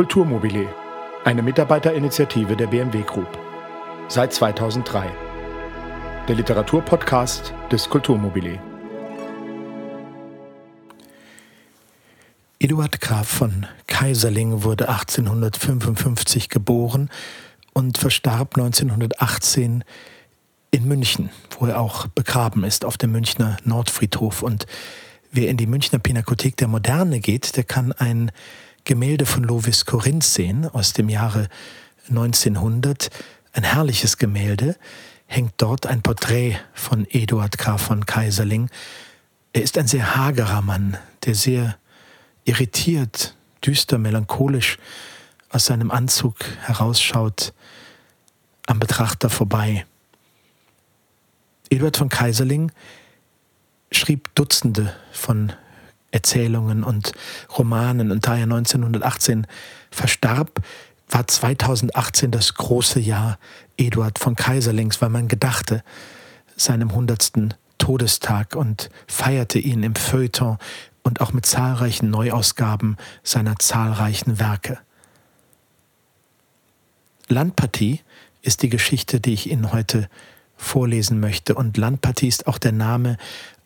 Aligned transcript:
Kulturmobile, 0.00 0.66
eine 1.26 1.42
Mitarbeiterinitiative 1.42 2.56
der 2.56 2.68
BMW 2.68 3.02
Group. 3.02 3.38
Seit 4.08 4.32
2003. 4.32 5.10
Der 6.26 6.36
Literaturpodcast 6.36 7.52
des 7.70 7.86
Kulturmobile. 7.90 8.58
Eduard 12.58 13.02
Graf 13.02 13.28
von 13.28 13.66
Kaiserling 13.88 14.62
wurde 14.62 14.88
1855 14.88 16.48
geboren 16.48 17.10
und 17.74 17.98
verstarb 17.98 18.56
1918 18.56 19.84
in 20.70 20.88
München, 20.88 21.28
wo 21.58 21.66
er 21.66 21.78
auch 21.78 22.06
begraben 22.06 22.64
ist 22.64 22.86
auf 22.86 22.96
dem 22.96 23.12
Münchner 23.12 23.58
Nordfriedhof. 23.64 24.42
Und 24.42 24.64
wer 25.30 25.50
in 25.50 25.58
die 25.58 25.66
Münchner 25.66 25.98
Pinakothek 25.98 26.56
der 26.56 26.68
Moderne 26.68 27.20
geht, 27.20 27.58
der 27.58 27.64
kann 27.64 27.92
ein 27.92 28.32
Gemälde 28.90 29.24
von 29.24 29.44
Lovis 29.44 29.86
Corinth 29.86 30.24
sehen 30.24 30.68
aus 30.68 30.94
dem 30.94 31.08
Jahre 31.08 31.46
1900. 32.08 33.08
Ein 33.52 33.62
herrliches 33.62 34.16
Gemälde. 34.16 34.74
Hängt 35.26 35.52
dort 35.58 35.86
ein 35.86 36.02
Porträt 36.02 36.56
von 36.74 37.06
Eduard 37.08 37.56
Graf 37.56 37.82
von 37.82 38.04
Kaiserling. 38.04 38.68
Er 39.52 39.62
ist 39.62 39.78
ein 39.78 39.86
sehr 39.86 40.16
hagerer 40.16 40.60
Mann, 40.60 40.96
der 41.24 41.36
sehr 41.36 41.76
irritiert, 42.42 43.36
düster, 43.64 43.96
melancholisch 43.96 44.76
aus 45.50 45.66
seinem 45.66 45.92
Anzug 45.92 46.44
herausschaut, 46.62 47.54
am 48.66 48.80
Betrachter 48.80 49.30
vorbei. 49.30 49.86
Eduard 51.68 51.96
von 51.96 52.08
Kaiserling 52.08 52.72
schrieb 53.92 54.34
Dutzende 54.34 54.96
von 55.12 55.52
Erzählungen 56.10 56.82
und 56.82 57.12
Romanen 57.56 58.10
und 58.10 58.26
da 58.26 58.36
er 58.36 58.44
1918 58.44 59.46
verstarb, 59.90 60.60
war 61.08 61.26
2018 61.26 62.30
das 62.30 62.54
große 62.54 63.00
Jahr 63.00 63.38
Eduard 63.76 64.18
von 64.18 64.36
Kaiserlings, 64.36 65.00
weil 65.02 65.08
man 65.08 65.28
gedachte 65.28 65.82
seinem 66.56 66.94
hundertsten 66.94 67.54
Todestag 67.78 68.54
und 68.54 68.90
feierte 69.06 69.58
ihn 69.58 69.82
im 69.82 69.94
Feuilleton 69.94 70.58
und 71.02 71.20
auch 71.20 71.32
mit 71.32 71.46
zahlreichen 71.46 72.10
Neuausgaben 72.10 72.96
seiner 73.22 73.58
zahlreichen 73.58 74.38
Werke. 74.38 74.78
Landpartie 77.28 78.00
ist 78.42 78.62
die 78.62 78.68
Geschichte, 78.68 79.20
die 79.20 79.32
ich 79.32 79.50
Ihnen 79.50 79.72
heute 79.72 80.08
vorlesen 80.56 81.20
möchte. 81.20 81.54
Und 81.54 81.76
Landpartie 81.76 82.28
ist 82.28 82.46
auch 82.46 82.58
der 82.58 82.72
Name 82.72 83.16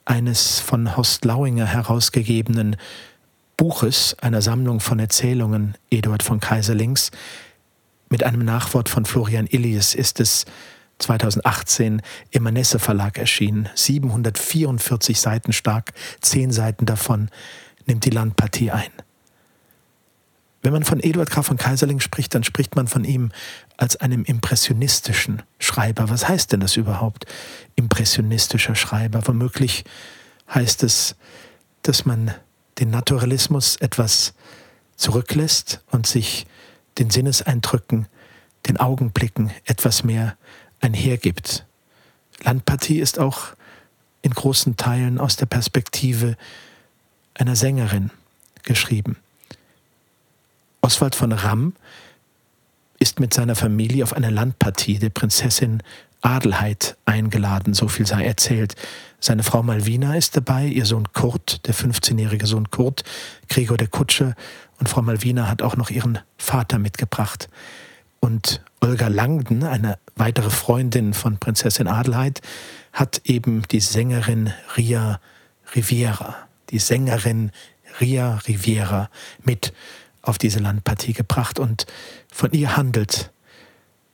eines 0.05 0.61
von 0.61 0.97
Horst 0.97 1.25
Lauinger 1.25 1.67
herausgegebenen 1.67 2.77
Buches, 3.57 4.17
einer 4.21 4.43
Sammlung 4.43 4.81
von 4.81 4.99
Erzählungen 4.99 5.77
Eduard 5.91 6.23
von 6.23 6.41
Kaiserlings. 6.41 7.11
Mit 8.11 8.25
einem 8.25 8.45
Nachwort 8.45 8.89
von 8.89 9.05
Florian 9.05 9.47
Illies 9.47 9.95
ist 9.95 10.21
es 10.21 10.45
2018 10.99 12.03
im 12.31 12.43
Manesse 12.43 12.79
Verlag 12.79 13.19
erschienen. 13.19 13.69
744 13.75 15.21
Seiten 15.21 15.53
stark, 15.53 15.93
zehn 16.21 16.51
Seiten 16.53 16.87
davon 16.87 17.31
nimmt 17.87 18.05
die 18.05 18.11
Landpartie 18.11 18.71
ein. 18.71 18.93
Wenn 20.65 20.73
man 20.73 20.85
von 20.85 20.99
Eduard 20.99 21.31
Graf 21.31 21.47
von 21.47 21.59
Kaiserling 21.59 22.01
spricht, 22.01 22.35
dann 22.35 22.43
spricht 22.43 22.75
man 22.75 22.89
von 22.89 23.05
ihm 23.05 23.33
als 23.77 23.97
einem 23.97 24.25
impressionistischen 24.25 25.43
Schreiber. 25.59 26.09
Was 26.09 26.27
heißt 26.27 26.53
denn 26.53 26.61
das 26.61 26.77
überhaupt? 26.77 27.27
Impressionistischer 27.77 28.75
Schreiber. 28.75 29.21
Womöglich 29.27 29.85
heißt 30.55 30.83
es, 30.83 31.17
dass 31.83 32.07
man 32.07 32.33
den 32.79 32.89
Naturalismus 32.89 33.77
etwas 33.77 34.33
zurücklässt 34.97 35.83
und 35.91 36.07
sich 36.07 36.47
den 36.97 37.11
Sinneseindrücken, 37.11 38.07
den 38.67 38.79
Augenblicken 38.79 39.51
etwas 39.67 40.03
mehr 40.03 40.35
einhergibt. 40.81 41.67
Landpartie 42.43 43.01
ist 43.01 43.19
auch 43.19 43.49
in 44.23 44.33
großen 44.33 44.79
Teilen 44.79 45.19
aus 45.19 45.37
der 45.37 45.45
Perspektive 45.45 46.39
einer 47.35 47.55
Sängerin 47.55 48.11
geschrieben. 48.63 49.19
Oswald 50.85 51.15
von 51.15 51.33
Ramm 51.33 51.73
ist 52.99 53.19
mit 53.19 53.33
seiner 53.33 53.55
Familie 53.55 54.05
auf 54.05 54.13
eine 54.13 54.29
Landpartie 54.29 54.99
der 54.99 55.09
Prinzessin 55.09 55.83
Adelheid 56.21 56.99
eingeladen, 57.07 57.73
so 57.73 57.89
viel 57.89 58.07
sei 58.07 58.27
erzählt. 58.27 58.75
Seine 59.19 59.45
Frau 59.45 59.63
Malvina 59.63 60.15
ist 60.15 60.37
dabei, 60.37 60.67
ihr 60.67 60.85
Sohn 60.85 61.11
Kurt, 61.15 61.67
der 61.67 61.75
15-jährige 61.75 62.47
Sohn 62.47 62.71
Kurt, 62.71 63.03
Gregor 63.49 63.79
der 63.79 63.89
Kutscher 63.89 64.35
und 64.79 64.91
Frau 64.91 65.01
Malvina 65.01 65.49
hat 65.49 65.63
auch 65.63 65.77
noch 65.77 65.89
ihren 65.89 66.19
Vater 66.37 66.79
mitgebracht. 66.79 67.49
Und 68.21 68.63
Olga 68.81 69.09
Langden, 69.09 69.65
eine 69.65 69.99
weitere 70.17 70.51
Freundin 70.51 71.15
von 71.15 71.39
Prinzessin 71.39 71.89
Adelheid, 71.89 72.43
hat 72.93 73.23
eben 73.25 73.63
die 73.71 73.81
Sängerin 73.81 74.53
Ria 74.77 75.19
Riviera, 75.75 76.37
die 76.69 76.79
Sängerin 76.79 77.53
Ria 78.03 78.37
Riviera 78.47 79.09
mit 79.45 79.73
auf 80.25 80.39
diese 80.39 80.59
Landpartie 80.59 81.13
gebracht 81.13 81.59
und 81.59 81.87
von 82.33 82.53
ihr 82.53 82.77
handelt 82.77 83.31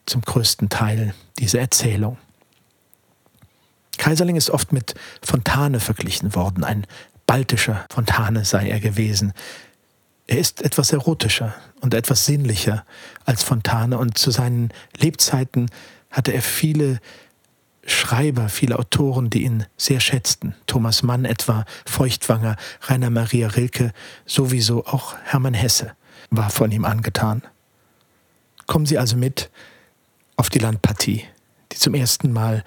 zum 0.07 0.23
größten 0.23 0.69
Teil 0.69 1.15
diese 1.39 1.59
Erzählung. 1.59 2.19
Kaiserling 3.97 4.37
ist 4.37 4.51
oft 4.51 4.73
mit 4.73 4.95
Fontane 5.23 5.79
verglichen 5.79 6.35
worden, 6.35 6.65
ein 6.65 6.87
baltischer 7.27 7.85
Fontane 7.91 8.45
sei 8.45 8.69
er 8.69 8.81
gewesen. 8.81 9.33
Er 10.27 10.39
ist 10.39 10.63
etwas 10.63 10.93
erotischer 10.93 11.55
und 11.81 11.95
etwas 11.95 12.27
sinnlicher 12.27 12.85
als 13.25 13.43
Fontane 13.43 13.99
und 13.99 14.19
zu 14.19 14.31
seinen 14.31 14.71
Lebzeiten 14.97 15.71
hatte 16.11 16.33
er 16.33 16.43
viele 16.43 16.99
Schreiber, 17.87 18.49
viele 18.49 18.79
Autoren, 18.79 19.31
die 19.31 19.45
ihn 19.45 19.67
sehr 19.77 20.01
schätzten. 20.01 20.55
Thomas 20.67 21.03
Mann 21.03 21.25
etwa, 21.25 21.65
Feuchtwanger, 21.87 22.57
Rainer 22.83 23.11
Maria 23.11 23.49
Rilke, 23.49 23.93
sowieso 24.27 24.87
auch 24.87 25.15
Hermann 25.25 25.55
Hesse 25.55 25.93
war 26.31 26.51
von 26.51 26.71
ihm 26.71 26.85
angetan. 26.85 27.43
Kommen 28.67 28.87
Sie 28.87 28.99
also 28.99 29.17
mit 29.17 29.51
auf 30.37 30.49
die 30.49 30.59
Landpartie, 30.59 31.25
die 31.73 31.77
zum 31.77 31.95
ersten 31.95 32.33
Mal 32.33 32.65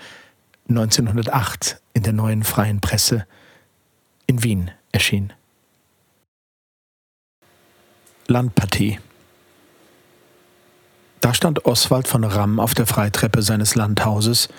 1908 0.70 1.82
in 1.94 2.04
der 2.04 2.14
neuen 2.14 2.44
freien 2.44 2.82
Presse 2.82 3.26
in 4.28 4.44
Wien 4.44 4.72
erschien. 4.92 5.34
Landpartie. 8.28 9.00
Da 11.20 11.34
stand 11.34 11.66
Oswald 11.66 12.08
von 12.08 12.24
Ramm 12.24 12.60
auf 12.60 12.74
der 12.74 12.86
Freitreppe 12.86 13.42
seines 13.42 13.76
Landhauses, 13.76 14.50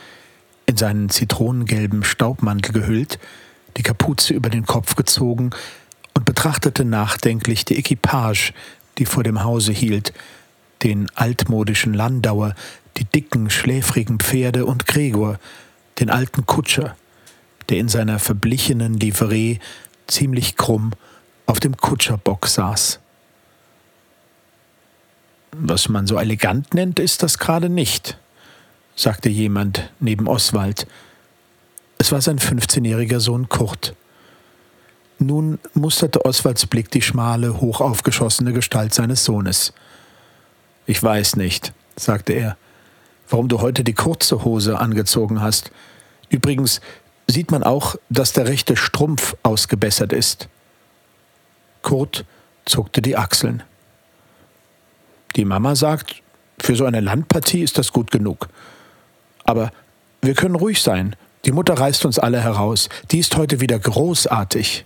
in 0.67 0.77
seinen 0.77 1.11
zitronengelben 1.11 2.05
Staubmantel 2.05 2.73
gehüllt, 2.73 3.19
die 3.77 3.83
Kapuze 3.83 4.33
über 4.33 4.49
den 4.49 4.65
Kopf 4.65 4.97
gezogen 4.97 5.51
und 6.15 6.25
betrachtete 6.25 6.85
nachdenklich 6.85 7.65
die 7.65 7.79
Equipage, 7.79 8.53
die 8.99 9.07
vor 9.07 9.23
dem 9.23 9.43
Hause 9.43 9.73
hielt, 9.73 10.13
den 10.83 11.09
altmodischen 11.15 11.95
Landauer, 11.95 12.55
die 12.97 13.05
dicken, 13.05 13.51
schläfrigen 13.51 14.19
Pferde 14.21 14.67
und 14.67 14.87
Gregor, 14.87 15.39
den 15.99 16.11
alten 16.11 16.47
Kutscher, 16.47 16.97
der 17.69 17.79
in 17.79 17.89
seiner 17.89 18.19
verblichenen 18.19 18.95
Livree 18.95 19.59
ziemlich 20.07 20.57
krumm 20.57 20.93
auf 21.47 21.61
dem 21.61 21.77
Kutscherbock 21.77 22.47
saß. 22.47 23.01
Was 25.53 25.89
man 25.89 26.07
so 26.07 26.19
elegant 26.19 26.75
nennt, 26.75 26.99
ist 26.99 27.23
das 27.23 27.39
gerade 27.39 27.69
nicht, 27.69 28.19
sagte 28.97 29.29
jemand 29.29 29.91
neben 30.01 30.27
Oswald. 30.27 30.87
Es 31.99 32.11
war 32.13 32.21
sein 32.21 32.39
15-jähriger 32.39 33.21
Sohn 33.21 33.49
Kurt. 33.49 33.95
Nun 35.19 35.59
musterte 35.75 36.25
Oswalds 36.25 36.67
Blick 36.67 36.91
die 36.91 37.03
schmale, 37.03 37.61
hochaufgeschossene 37.61 38.53
Gestalt 38.53 38.95
seines 38.95 39.25
Sohnes. 39.25 39.73
Ich 40.87 41.03
weiß 41.03 41.37
nicht, 41.37 41.73
sagte 41.97 42.33
er, 42.33 42.57
warum 43.29 43.49
du 43.49 43.61
heute 43.61 43.85
die 43.85 43.95
kurze 43.95 44.45
Hose 44.45 44.79
angezogen 44.79 45.41
hast. 45.41 45.71
Übrigens 46.29 46.81
sieht 47.27 47.51
man 47.51 47.63
auch, 47.63 47.97
dass 48.11 48.33
der 48.33 48.47
rechte 48.47 48.77
Strumpf 48.77 49.37
ausgebessert 49.43 50.13
ist. 50.13 50.49
Kurt 51.83 52.25
zuckte 52.65 53.01
die 53.01 53.17
Achseln. 53.17 53.63
Die 55.37 55.45
Mama 55.45 55.75
sagt, 55.75 56.23
für 56.59 56.77
so 56.77 56.85
eine 56.85 57.01
Landpartie 57.01 57.63
ist 57.63 57.79
das 57.79 57.93
gut 57.93 58.11
genug. 58.11 58.49
Aber 59.45 59.71
wir 60.23 60.35
können 60.35 60.55
ruhig 60.55 60.83
sein. 60.83 61.17
Die 61.45 61.53
Mutter 61.53 61.75
reißt 61.75 62.05
uns 62.07 62.19
alle 62.19 62.41
heraus. 62.41 62.89
Die 63.11 63.19
ist 63.19 63.37
heute 63.37 63.61
wieder 63.61 63.79
großartig. 63.79 64.85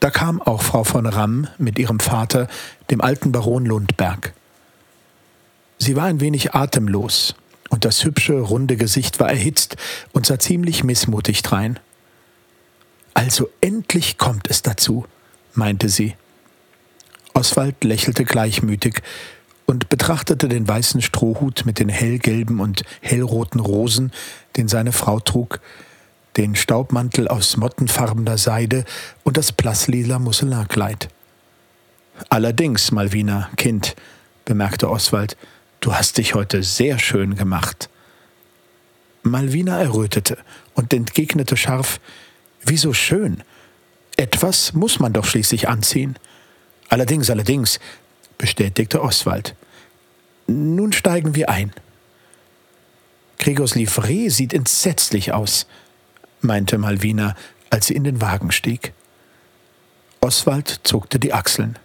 Da 0.00 0.10
kam 0.10 0.40
auch 0.40 0.62
Frau 0.62 0.82
von 0.82 1.06
Ramm 1.06 1.46
mit 1.58 1.78
ihrem 1.78 2.00
Vater, 2.00 2.48
dem 2.90 3.02
alten 3.02 3.32
Baron 3.32 3.66
Lundberg. 3.66 4.32
Sie 5.78 5.94
war 5.94 6.04
ein 6.04 6.20
wenig 6.20 6.54
atemlos, 6.54 7.34
und 7.68 7.84
das 7.84 8.04
hübsche, 8.04 8.40
runde 8.40 8.76
Gesicht 8.76 9.20
war 9.20 9.30
erhitzt 9.30 9.76
und 10.12 10.26
sah 10.26 10.38
ziemlich 10.38 10.84
missmutig 10.84 11.42
drein. 11.42 11.78
Also 13.14 13.48
endlich 13.60 14.18
kommt 14.18 14.48
es 14.50 14.62
dazu, 14.62 15.04
meinte 15.54 15.88
sie. 15.88 16.14
Oswald 17.34 17.84
lächelte 17.84 18.24
gleichmütig 18.24 19.02
und 19.66 19.88
betrachtete 19.88 20.48
den 20.48 20.66
weißen 20.66 21.00
Strohhut 21.00 21.64
mit 21.64 21.78
den 21.78 21.88
hellgelben 21.88 22.58
und 22.60 22.82
hellroten 23.00 23.60
Rosen, 23.60 24.12
den 24.56 24.66
seine 24.66 24.92
Frau 24.92 25.20
trug, 25.20 25.60
den 26.36 26.54
Staubmantel 26.54 27.28
aus 27.28 27.56
mottenfarbener 27.56 28.38
Seide 28.38 28.84
und 29.24 29.36
das 29.36 29.52
blasslila 29.52 30.18
Musselinkleid. 30.18 31.08
Allerdings, 32.28 32.92
Malvina, 32.92 33.50
Kind, 33.56 33.96
bemerkte 34.44 34.90
Oswald, 34.90 35.36
du 35.80 35.94
hast 35.94 36.18
dich 36.18 36.34
heute 36.34 36.62
sehr 36.62 36.98
schön 36.98 37.34
gemacht. 37.34 37.88
Malvina 39.22 39.80
errötete 39.80 40.38
und 40.74 40.92
entgegnete 40.92 41.56
scharf, 41.56 42.00
Wieso 42.62 42.92
schön? 42.92 43.42
Etwas 44.16 44.74
muss 44.74 45.00
man 45.00 45.12
doch 45.12 45.24
schließlich 45.24 45.68
anziehen. 45.68 46.18
Allerdings, 46.88 47.30
allerdings, 47.30 47.80
bestätigte 48.36 49.02
Oswald. 49.02 49.54
Nun 50.46 50.92
steigen 50.92 51.34
wir 51.34 51.48
ein. 51.48 51.72
Gregors 53.38 53.74
Livret 53.74 54.30
sieht 54.30 54.52
entsetzlich 54.52 55.32
aus, 55.32 55.66
meinte 56.40 56.78
Malvina, 56.78 57.34
als 57.70 57.86
sie 57.86 57.94
in 57.94 58.04
den 58.04 58.20
Wagen 58.20 58.50
stieg. 58.52 58.92
Oswald 60.20 60.80
zuckte 60.84 61.18
die 61.18 61.32
Achseln. 61.32 61.78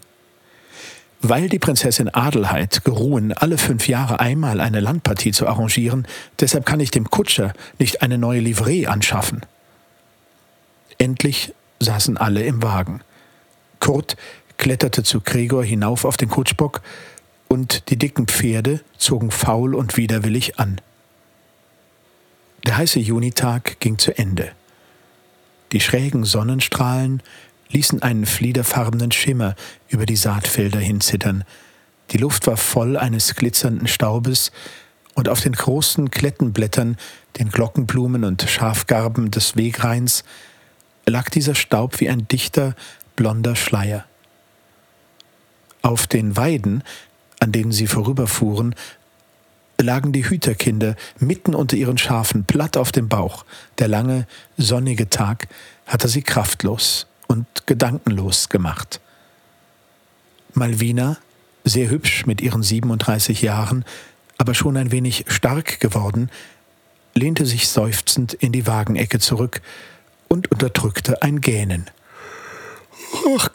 Weil 1.21 1.49
die 1.49 1.59
Prinzessin 1.59 2.09
Adelheid 2.09 2.83
geruhen, 2.83 3.33
alle 3.33 3.57
fünf 3.57 3.87
Jahre 3.87 4.19
einmal 4.19 4.59
eine 4.59 4.79
Landpartie 4.79 5.31
zu 5.31 5.47
arrangieren, 5.47 6.07
deshalb 6.39 6.65
kann 6.65 6.79
ich 6.79 6.91
dem 6.91 7.09
Kutscher 7.09 7.53
nicht 7.79 8.01
eine 8.01 8.17
neue 8.17 8.41
Livree 8.41 8.85
anschaffen. 8.85 9.41
Endlich 10.97 11.53
saßen 11.79 12.17
alle 12.17 12.43
im 12.43 12.61
Wagen. 12.61 13.01
Kurt 13.79 14.17
kletterte 14.57 15.03
zu 15.03 15.21
Gregor 15.21 15.63
hinauf 15.63 16.05
auf 16.05 16.17
den 16.17 16.29
Kutschbock 16.29 16.81
und 17.47 17.89
die 17.89 17.97
dicken 17.97 18.27
Pferde 18.27 18.81
zogen 18.97 19.31
faul 19.31 19.75
und 19.75 19.97
widerwillig 19.97 20.59
an. 20.59 20.79
Der 22.65 22.77
heiße 22.77 22.99
Junitag 22.99 23.79
ging 23.79 23.99
zu 23.99 24.17
Ende. 24.17 24.51
Die 25.71 25.79
schrägen 25.79 26.23
Sonnenstrahlen 26.23 27.21
ließen 27.69 28.01
einen 28.01 28.25
fliederfarbenen 28.25 29.11
Schimmer 29.11 29.55
über 29.87 30.07
die 30.07 30.15
Saatfelder 30.15 30.79
hinzittern. 30.79 31.43
Die 32.09 32.17
Luft 32.17 32.47
war 32.47 32.57
voll 32.57 32.97
eines 32.97 33.35
glitzernden 33.35 33.87
Staubes, 33.87 34.51
und 35.13 35.29
auf 35.29 35.41
den 35.41 35.53
großen 35.53 36.09
Klettenblättern, 36.09 36.97
den 37.37 37.49
Glockenblumen 37.49 38.25
und 38.25 38.41
Schafgarben 38.41 39.29
des 39.31 39.55
Wegrheins 39.55 40.23
lag 41.05 41.29
dieser 41.29 41.55
Staub 41.55 41.99
wie 41.99 42.09
ein 42.09 42.27
dichter, 42.27 42.75
blonder 43.15 43.55
Schleier. 43.55 44.05
Auf 45.83 46.07
den 46.07 46.35
Weiden, 46.35 46.83
an 47.39 47.51
denen 47.51 47.71
sie 47.71 47.87
vorüberfuhren, 47.87 48.75
lagen 49.81 50.11
die 50.11 50.27
Hüterkinder 50.27 50.95
mitten 51.19 51.55
unter 51.55 51.75
ihren 51.77 51.97
Schafen 51.97 52.45
platt 52.45 52.77
auf 52.77 52.91
dem 52.91 53.09
Bauch. 53.09 53.45
Der 53.77 53.87
lange, 53.87 54.27
sonnige 54.57 55.09
Tag 55.09 55.47
hatte 55.85 56.07
sie 56.07 56.21
kraftlos 56.21 57.07
und 57.27 57.45
gedankenlos 57.65 58.49
gemacht. 58.49 58.99
Malvina, 60.53 61.17
sehr 61.63 61.89
hübsch 61.89 62.25
mit 62.25 62.41
ihren 62.41 62.63
37 62.63 63.41
Jahren, 63.41 63.83
aber 64.37 64.53
schon 64.53 64.77
ein 64.77 64.91
wenig 64.91 65.25
stark 65.27 65.79
geworden, 65.79 66.29
lehnte 67.13 67.45
sich 67.45 67.67
seufzend 67.67 68.33
in 68.33 68.51
die 68.51 68.67
Wagenecke 68.67 69.19
zurück 69.19 69.61
und 70.27 70.51
unterdrückte 70.51 71.21
ein 71.21 71.41
Gähnen. 71.41 71.89
Ach, 73.37 73.49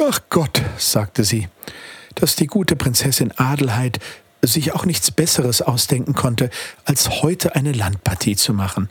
ach 0.00 0.20
Gott, 0.30 0.62
sagte 0.78 1.24
sie, 1.24 1.48
dass 2.14 2.36
die 2.36 2.46
gute 2.46 2.76
Prinzessin 2.76 3.32
Adelheid 3.36 4.00
sich 4.52 4.72
auch 4.72 4.84
nichts 4.84 5.10
Besseres 5.10 5.62
ausdenken 5.62 6.14
konnte, 6.14 6.50
als 6.84 7.22
heute 7.22 7.54
eine 7.54 7.72
Landpartie 7.72 8.36
zu 8.36 8.52
machen. 8.52 8.90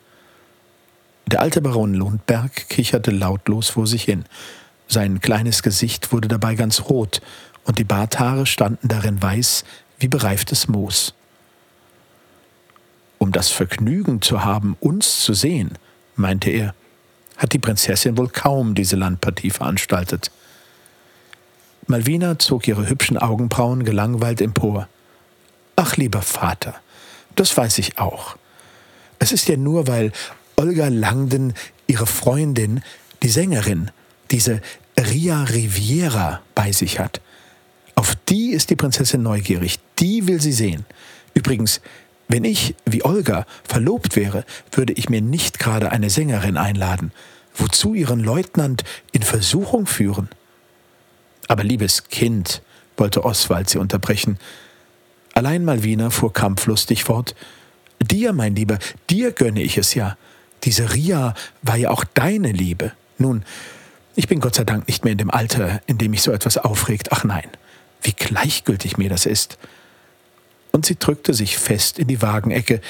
Der 1.28 1.42
alte 1.42 1.62
Baron 1.62 1.94
Lundberg 1.94 2.70
kicherte 2.70 3.12
lautlos 3.12 3.70
vor 3.70 3.88
sich 3.88 4.04
hin. 4.04 4.26
Sein 4.88 5.22
kleines 5.22 5.64
Gesicht 5.64 6.12
wurde 6.12 6.28
dabei 6.28 6.56
ganz 6.56 6.82
rot, 6.82 7.22
und 7.66 7.80
die 7.80 7.86
Barthaare 7.86 8.46
standen 8.46 8.90
darin 8.90 9.22
weiß 9.22 9.64
wie 10.00 10.10
bereiftes 10.10 10.68
Moos. 10.68 11.14
Um 13.20 13.32
das 13.32 13.50
Vergnügen 13.50 14.22
zu 14.22 14.44
haben, 14.44 14.76
uns 14.82 15.22
zu 15.22 15.34
sehen, 15.34 15.78
meinte 16.18 16.50
er, 16.50 16.76
hat 17.38 17.54
die 17.54 17.60
Prinzessin 17.60 18.18
wohl 18.18 18.28
kaum 18.28 18.76
diese 18.76 18.98
Landpartie 18.98 19.50
veranstaltet. 19.50 20.30
Malvina 21.88 22.38
zog 22.38 22.68
ihre 22.68 22.90
hübschen 22.90 23.18
Augenbrauen 23.18 23.84
gelangweilt 23.84 24.42
empor. 24.42 24.88
Ach, 25.76 25.98
lieber 25.98 26.22
Vater, 26.22 26.76
das 27.36 27.56
weiß 27.56 27.78
ich 27.80 27.98
auch. 27.98 28.38
Es 29.20 29.32
ist 29.32 29.48
ja 29.48 29.58
nur, 29.58 29.88
weil 29.88 30.12
Olga 30.56 30.88
Langden 30.88 31.54
ihre 31.88 32.06
Freundin, 32.06 32.84
die 33.22 33.30
Sängerin, 33.30 33.92
diese 34.32 34.62
Ria 34.98 35.44
Riviera 35.44 36.42
bei 36.56 36.72
sich 36.72 37.00
hat. 37.00 37.22
Auf 37.96 38.16
die 38.30 38.52
ist 38.52 38.70
die 38.70 38.76
Prinzessin 38.76 39.22
neugierig, 39.22 39.80
die 40.00 40.28
will 40.28 40.42
sie 40.42 40.52
sehen. 40.52 40.86
Übrigens, 41.34 41.82
wenn 42.28 42.44
ich, 42.44 42.76
wie 42.86 43.04
Olga, 43.04 43.46
verlobt 43.64 44.16
wäre, 44.16 44.46
würde 44.72 44.94
ich 44.94 45.10
mir 45.10 45.22
nicht 45.22 45.60
gerade 45.60 45.92
eine 45.92 46.10
Sängerin 46.10 46.58
einladen. 46.58 47.12
Wozu 47.56 47.94
ihren 47.94 48.20
Leutnant 48.20 48.84
in 49.12 49.22
Versuchung 49.22 49.86
führen? 49.86 50.30
Aber 51.48 51.64
liebes 51.64 52.06
Kind, 52.06 52.62
wollte 52.98 53.26
Oswald 53.26 53.70
sie 53.70 53.78
unterbrechen. 53.78 54.40
Allein 55.34 55.66
Malvina 55.66 56.10
fuhr 56.10 56.32
kampflustig 56.32 57.04
fort. 57.04 57.36
Dir, 58.02 58.34
mein 58.34 58.56
Lieber, 58.56 58.80
dir 59.10 59.32
gönne 59.32 59.62
ich 59.62 59.78
es 59.78 59.94
ja. 59.94 60.18
Diese 60.64 60.94
Ria 60.94 61.34
war 61.62 61.76
ja 61.76 61.90
auch 61.90 62.04
deine 62.04 62.52
Liebe. 62.52 62.92
Nun, 63.18 63.44
ich 64.16 64.28
bin 64.28 64.40
Gott 64.40 64.56
sei 64.56 64.64
Dank 64.64 64.88
nicht 64.88 65.04
mehr 65.04 65.14
in 65.14 65.18
dem 65.18 65.32
Alter, 65.32 65.82
in 65.88 65.98
dem 65.98 66.12
mich 66.12 66.22
so 66.22 66.32
etwas 66.32 66.58
aufregt. 66.58 67.12
Ach 67.12 67.24
nein, 67.24 67.48
wie 68.02 68.14
gleichgültig 68.14 68.98
mir 68.98 69.10
das 69.10 69.26
ist. 69.26 69.58
Und 70.72 70.86
sie 70.86 70.98
drückte 70.98 71.34
sich 71.34 71.58
fest 71.58 72.00
in 72.00 72.08
die 72.08 72.22
Wagenecke, 72.22 72.82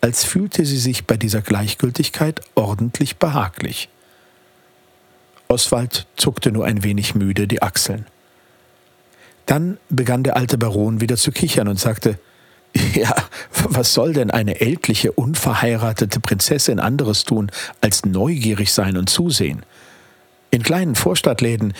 als 0.00 0.24
fühlte 0.24 0.64
sie 0.64 0.78
sich 0.78 1.06
bei 1.06 1.16
dieser 1.16 1.40
Gleichgültigkeit 1.40 2.40
ordentlich 2.54 3.16
behaglich. 3.16 3.88
Oswald 5.48 6.06
zuckte 6.16 6.52
nur 6.52 6.66
ein 6.66 6.84
wenig 6.84 7.14
müde 7.14 7.48
die 7.48 7.62
Achseln. 7.62 8.06
Dann 9.48 9.78
begann 9.88 10.24
der 10.24 10.36
alte 10.36 10.58
Baron 10.58 11.00
wieder 11.00 11.16
zu 11.16 11.32
kichern 11.32 11.68
und 11.68 11.80
sagte, 11.80 12.18
ja, 12.94 13.14
was 13.70 13.94
soll 13.94 14.12
denn 14.12 14.30
eine 14.30 14.60
ältliche, 14.60 15.10
unverheiratete 15.10 16.20
Prinzessin 16.20 16.78
anderes 16.78 17.24
tun, 17.24 17.50
als 17.80 18.04
neugierig 18.04 18.70
sein 18.70 18.98
und 18.98 19.08
zusehen? 19.08 19.64
In 20.50 20.62
kleinen 20.62 20.94
Vorstadtläden 20.94 21.72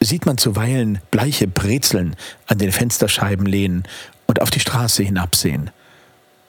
sieht 0.00 0.24
man 0.24 0.38
zuweilen 0.38 1.00
bleiche 1.10 1.46
Brezeln 1.46 2.16
an 2.46 2.56
den 2.56 2.72
Fensterscheiben 2.72 3.44
lehnen 3.44 3.84
und 4.26 4.40
auf 4.40 4.48
die 4.48 4.60
Straße 4.60 5.02
hinabsehen. 5.02 5.70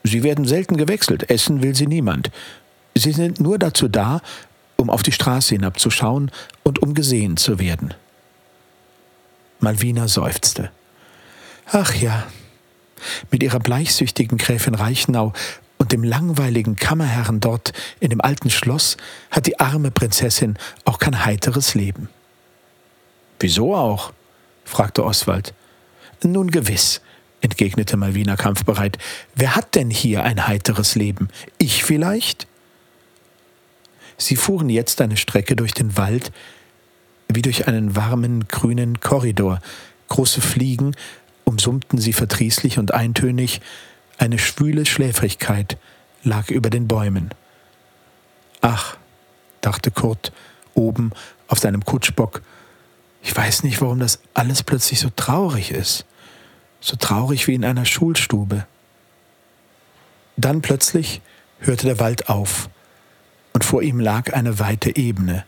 Sie 0.06 0.24
werden 0.24 0.46
selten 0.46 0.78
gewechselt, 0.78 1.30
essen 1.30 1.62
will 1.62 1.76
sie 1.76 1.86
niemand. 1.86 2.32
Sie 2.96 3.12
sind 3.12 3.42
nur 3.42 3.60
dazu 3.60 3.90
da, 3.90 4.22
um 4.78 4.90
auf 4.90 5.04
die 5.04 5.12
Straße 5.12 5.54
hinabzuschauen 5.54 6.32
und 6.64 6.82
um 6.82 6.94
gesehen 6.94 7.36
zu 7.36 7.60
werden. 7.60 7.94
Malvina 9.62 10.08
seufzte. 10.08 10.72
Ach 11.72 11.94
ja, 11.96 12.28
mit 13.32 13.44
ihrer 13.44 13.60
bleichsüchtigen 13.60 14.38
Gräfin 14.38 14.76
Reichenau 14.76 15.34
und 15.78 15.92
dem 15.92 16.04
langweiligen 16.04 16.76
Kammerherrn 16.76 17.40
dort 17.40 17.74
in 18.00 18.10
dem 18.10 18.22
alten 18.22 18.50
Schloss 18.50 18.98
hat 19.32 19.48
die 19.48 19.60
arme 19.60 19.92
Prinzessin 19.92 20.58
auch 20.86 21.00
kein 21.00 21.26
heiteres 21.26 21.74
Leben. 21.74 22.10
Wieso 23.40 23.76
auch? 23.76 24.14
fragte 24.64 25.04
Oswald. 25.04 25.54
Nun 26.24 26.52
gewiss, 26.52 27.02
entgegnete 27.42 27.98
Malvina 27.98 28.36
kampfbereit. 28.36 29.00
Wer 29.34 29.56
hat 29.56 29.74
denn 29.76 29.90
hier 29.90 30.24
ein 30.24 30.48
heiteres 30.48 30.96
Leben? 30.96 31.30
Ich 31.58 31.84
vielleicht? 31.84 32.48
Sie 34.18 34.36
fuhren 34.36 34.70
jetzt 34.70 35.02
eine 35.02 35.18
Strecke 35.18 35.56
durch 35.56 35.74
den 35.74 35.98
Wald, 35.98 36.32
wie 37.36 37.42
durch 37.42 37.68
einen 37.68 37.96
warmen, 37.96 38.48
grünen 38.48 39.00
Korridor. 39.00 39.60
Große 40.08 40.42
Fliegen 40.42 40.96
umsummten 41.44 41.98
sie 41.98 42.14
verdrießlich 42.14 42.80
und 42.80 42.94
eintönig, 42.94 43.62
eine 44.18 44.38
schwüle 44.38 44.86
Schläfrigkeit 44.86 45.78
lag 46.24 46.50
über 46.50 46.70
den 46.70 46.88
Bäumen. 46.88 47.32
Ach, 48.62 48.98
dachte 49.62 49.92
Kurt, 49.92 50.32
oben 50.74 51.12
auf 51.48 51.60
seinem 51.60 51.84
Kutschbock, 51.84 52.42
ich 53.24 53.36
weiß 53.36 53.64
nicht, 53.64 53.82
warum 53.82 54.00
das 54.00 54.20
alles 54.34 54.64
plötzlich 54.64 55.00
so 55.00 55.10
traurig 55.16 55.72
ist, 55.72 56.06
so 56.80 56.96
traurig 56.96 57.48
wie 57.48 57.54
in 57.54 57.66
einer 57.66 57.86
Schulstube. 57.86 58.66
Dann 60.38 60.62
plötzlich 60.62 61.22
hörte 61.60 61.86
der 61.86 62.00
Wald 62.00 62.30
auf, 62.30 62.70
und 63.54 63.64
vor 63.64 63.82
ihm 63.82 64.00
lag 64.00 64.34
eine 64.34 64.60
weite 64.60 64.96
Ebene, 64.96 65.46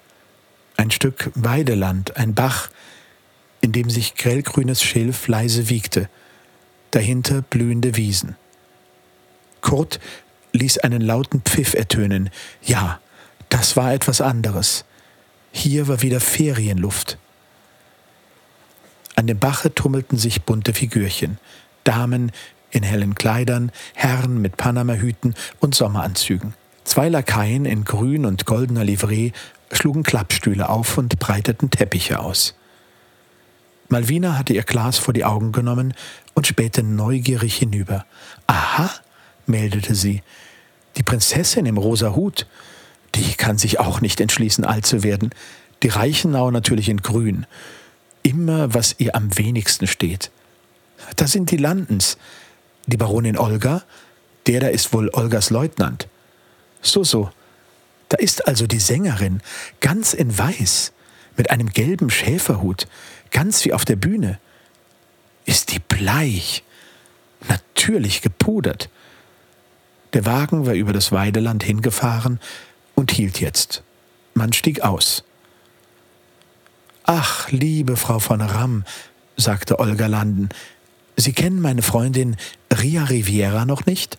ein 0.83 0.91
Stück 0.91 1.31
Weideland, 1.33 2.17
ein 2.17 2.33
Bach, 2.33 2.69
in 3.61 3.71
dem 3.71 3.89
sich 3.89 4.15
grellgrünes 4.15 4.83
Schilf 4.83 5.29
leise 5.29 5.69
wiegte, 5.69 6.09
dahinter 6.91 7.41
blühende 7.41 7.95
Wiesen. 7.95 8.35
Kurt 9.61 10.01
ließ 10.51 10.79
einen 10.79 10.99
lauten 10.99 11.41
Pfiff 11.41 11.73
ertönen. 11.73 12.29
Ja, 12.61 12.99
das 13.47 13.77
war 13.77 13.93
etwas 13.93 14.19
anderes. 14.19 14.83
Hier 15.53 15.87
war 15.87 16.01
wieder 16.01 16.19
Ferienluft. 16.19 17.17
An 19.15 19.27
dem 19.27 19.39
Bache 19.39 19.73
tummelten 19.73 20.17
sich 20.17 20.41
bunte 20.41 20.73
Figürchen. 20.73 21.37
Damen 21.85 22.33
in 22.71 22.83
hellen 22.83 23.15
Kleidern, 23.15 23.71
Herren 23.93 24.41
mit 24.41 24.57
Panamahüten 24.57 25.33
und 25.61 25.75
Sommeranzügen. 25.75 26.55
Zwei 26.83 27.09
Lakaien 27.09 27.65
in 27.65 27.85
grün 27.85 28.25
und 28.25 28.45
goldener 28.45 28.83
Livree 28.83 29.31
schlugen 29.71 30.03
Klappstühle 30.03 30.69
auf 30.69 30.97
und 30.97 31.17
breiteten 31.19 31.69
Teppiche 31.69 32.19
aus. 32.19 32.55
Malvina 33.89 34.37
hatte 34.37 34.53
ihr 34.53 34.63
Glas 34.63 34.97
vor 34.97 35.13
die 35.13 35.25
Augen 35.25 35.51
genommen 35.51 35.93
und 36.33 36.47
spähte 36.47 36.83
neugierig 36.83 37.55
hinüber. 37.57 38.05
Aha, 38.47 38.89
meldete 39.45 39.95
sie, 39.95 40.23
die 40.97 41.03
Prinzessin 41.03 41.65
im 41.65 41.77
rosa 41.77 42.15
Hut, 42.15 42.47
die 43.15 43.33
kann 43.33 43.57
sich 43.57 43.79
auch 43.79 44.01
nicht 44.01 44.19
entschließen, 44.21 44.65
alt 44.65 44.85
zu 44.85 45.03
werden. 45.03 45.31
Die 45.83 45.89
Reichenau 45.89 46.51
natürlich 46.51 46.89
in 46.89 47.01
grün. 47.01 47.45
Immer, 48.23 48.73
was 48.73 48.95
ihr 48.99 49.15
am 49.15 49.37
wenigsten 49.37 49.87
steht. 49.87 50.31
Da 51.15 51.27
sind 51.27 51.51
die 51.51 51.57
Landens. 51.57 52.17
Die 52.87 52.97
Baronin 52.97 53.37
Olga, 53.37 53.83
der 54.47 54.61
da 54.61 54.67
ist 54.67 54.93
wohl 54.93 55.09
Olgas 55.13 55.49
Leutnant. 55.49 56.07
So, 56.83 57.03
so. 57.03 57.31
Da 58.09 58.17
ist 58.17 58.47
also 58.47 58.67
die 58.67 58.79
Sängerin, 58.79 59.41
ganz 59.79 60.13
in 60.13 60.37
Weiß, 60.37 60.91
mit 61.35 61.49
einem 61.49 61.69
gelben 61.69 62.11
Schäferhut, 62.11 62.87
ganz 63.31 63.65
wie 63.65 63.73
auf 63.73 63.85
der 63.85 63.95
Bühne. 63.95 64.39
Ist 65.45 65.71
die 65.71 65.79
bleich? 65.79 66.63
Natürlich 67.47 68.21
gepudert. 68.21 68.89
Der 70.13 70.25
Wagen 70.25 70.67
war 70.67 70.73
über 70.73 70.93
das 70.93 71.11
Weideland 71.11 71.63
hingefahren 71.63 72.39
und 72.93 73.11
hielt 73.11 73.39
jetzt. 73.39 73.81
Man 74.35 74.53
stieg 74.53 74.81
aus. 74.81 75.23
Ach, 77.03 77.49
liebe 77.49 77.97
Frau 77.97 78.19
von 78.19 78.41
Ramm, 78.41 78.85
sagte 79.35 79.79
Olga 79.79 80.07
Landen, 80.07 80.49
Sie 81.15 81.33
kennen 81.33 81.61
meine 81.61 81.81
Freundin 81.81 82.37
Ria 82.71 83.03
Riviera 83.03 83.65
noch 83.65 83.85
nicht? 83.85 84.17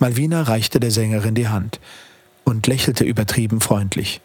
Malvina 0.00 0.42
reichte 0.42 0.80
der 0.80 0.90
Sängerin 0.90 1.34
die 1.34 1.48
Hand 1.48 1.78
und 2.44 2.66
lächelte 2.66 3.04
übertrieben 3.04 3.60
freundlich. 3.60 4.22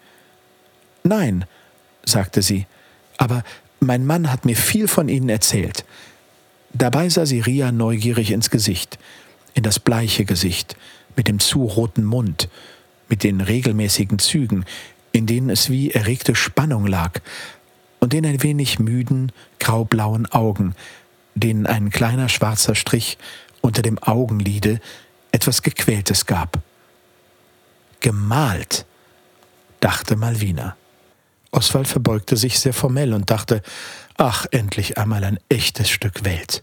Nein, 1.04 1.44
sagte 2.04 2.40
sie, 2.40 2.66
aber 3.18 3.44
mein 3.78 4.06
Mann 4.06 4.32
hat 4.32 4.46
mir 4.46 4.56
viel 4.56 4.88
von 4.88 5.10
Ihnen 5.10 5.28
erzählt. 5.28 5.84
Dabei 6.72 7.10
sah 7.10 7.26
sie 7.26 7.40
Ria 7.40 7.72
neugierig 7.72 8.30
ins 8.30 8.48
Gesicht, 8.48 8.98
in 9.52 9.62
das 9.62 9.78
bleiche 9.78 10.24
Gesicht, 10.24 10.76
mit 11.14 11.28
dem 11.28 11.38
zu 11.38 11.64
roten 11.64 12.04
Mund, 12.04 12.48
mit 13.08 13.22
den 13.22 13.42
regelmäßigen 13.42 14.18
Zügen, 14.18 14.64
in 15.12 15.26
denen 15.26 15.50
es 15.50 15.68
wie 15.68 15.90
erregte 15.90 16.34
Spannung 16.34 16.86
lag, 16.86 17.20
und 18.00 18.14
den 18.14 18.24
ein 18.24 18.42
wenig 18.42 18.78
müden, 18.78 19.30
graublauen 19.60 20.26
Augen, 20.26 20.74
denen 21.34 21.66
ein 21.66 21.90
kleiner 21.90 22.30
schwarzer 22.30 22.74
Strich 22.74 23.18
unter 23.60 23.82
dem 23.82 23.98
Augenlide 24.02 24.80
etwas 25.32 25.62
Gequältes 25.62 26.26
gab. 26.26 26.60
Gemalt, 28.00 28.86
dachte 29.80 30.16
Malvina. 30.16 30.76
Oswald 31.50 31.88
verbeugte 31.88 32.36
sich 32.36 32.60
sehr 32.60 32.74
formell 32.74 33.14
und 33.14 33.30
dachte, 33.30 33.62
ach, 34.16 34.46
endlich 34.50 34.98
einmal 34.98 35.24
ein 35.24 35.38
echtes 35.48 35.88
Stück 35.88 36.24
Welt. 36.24 36.62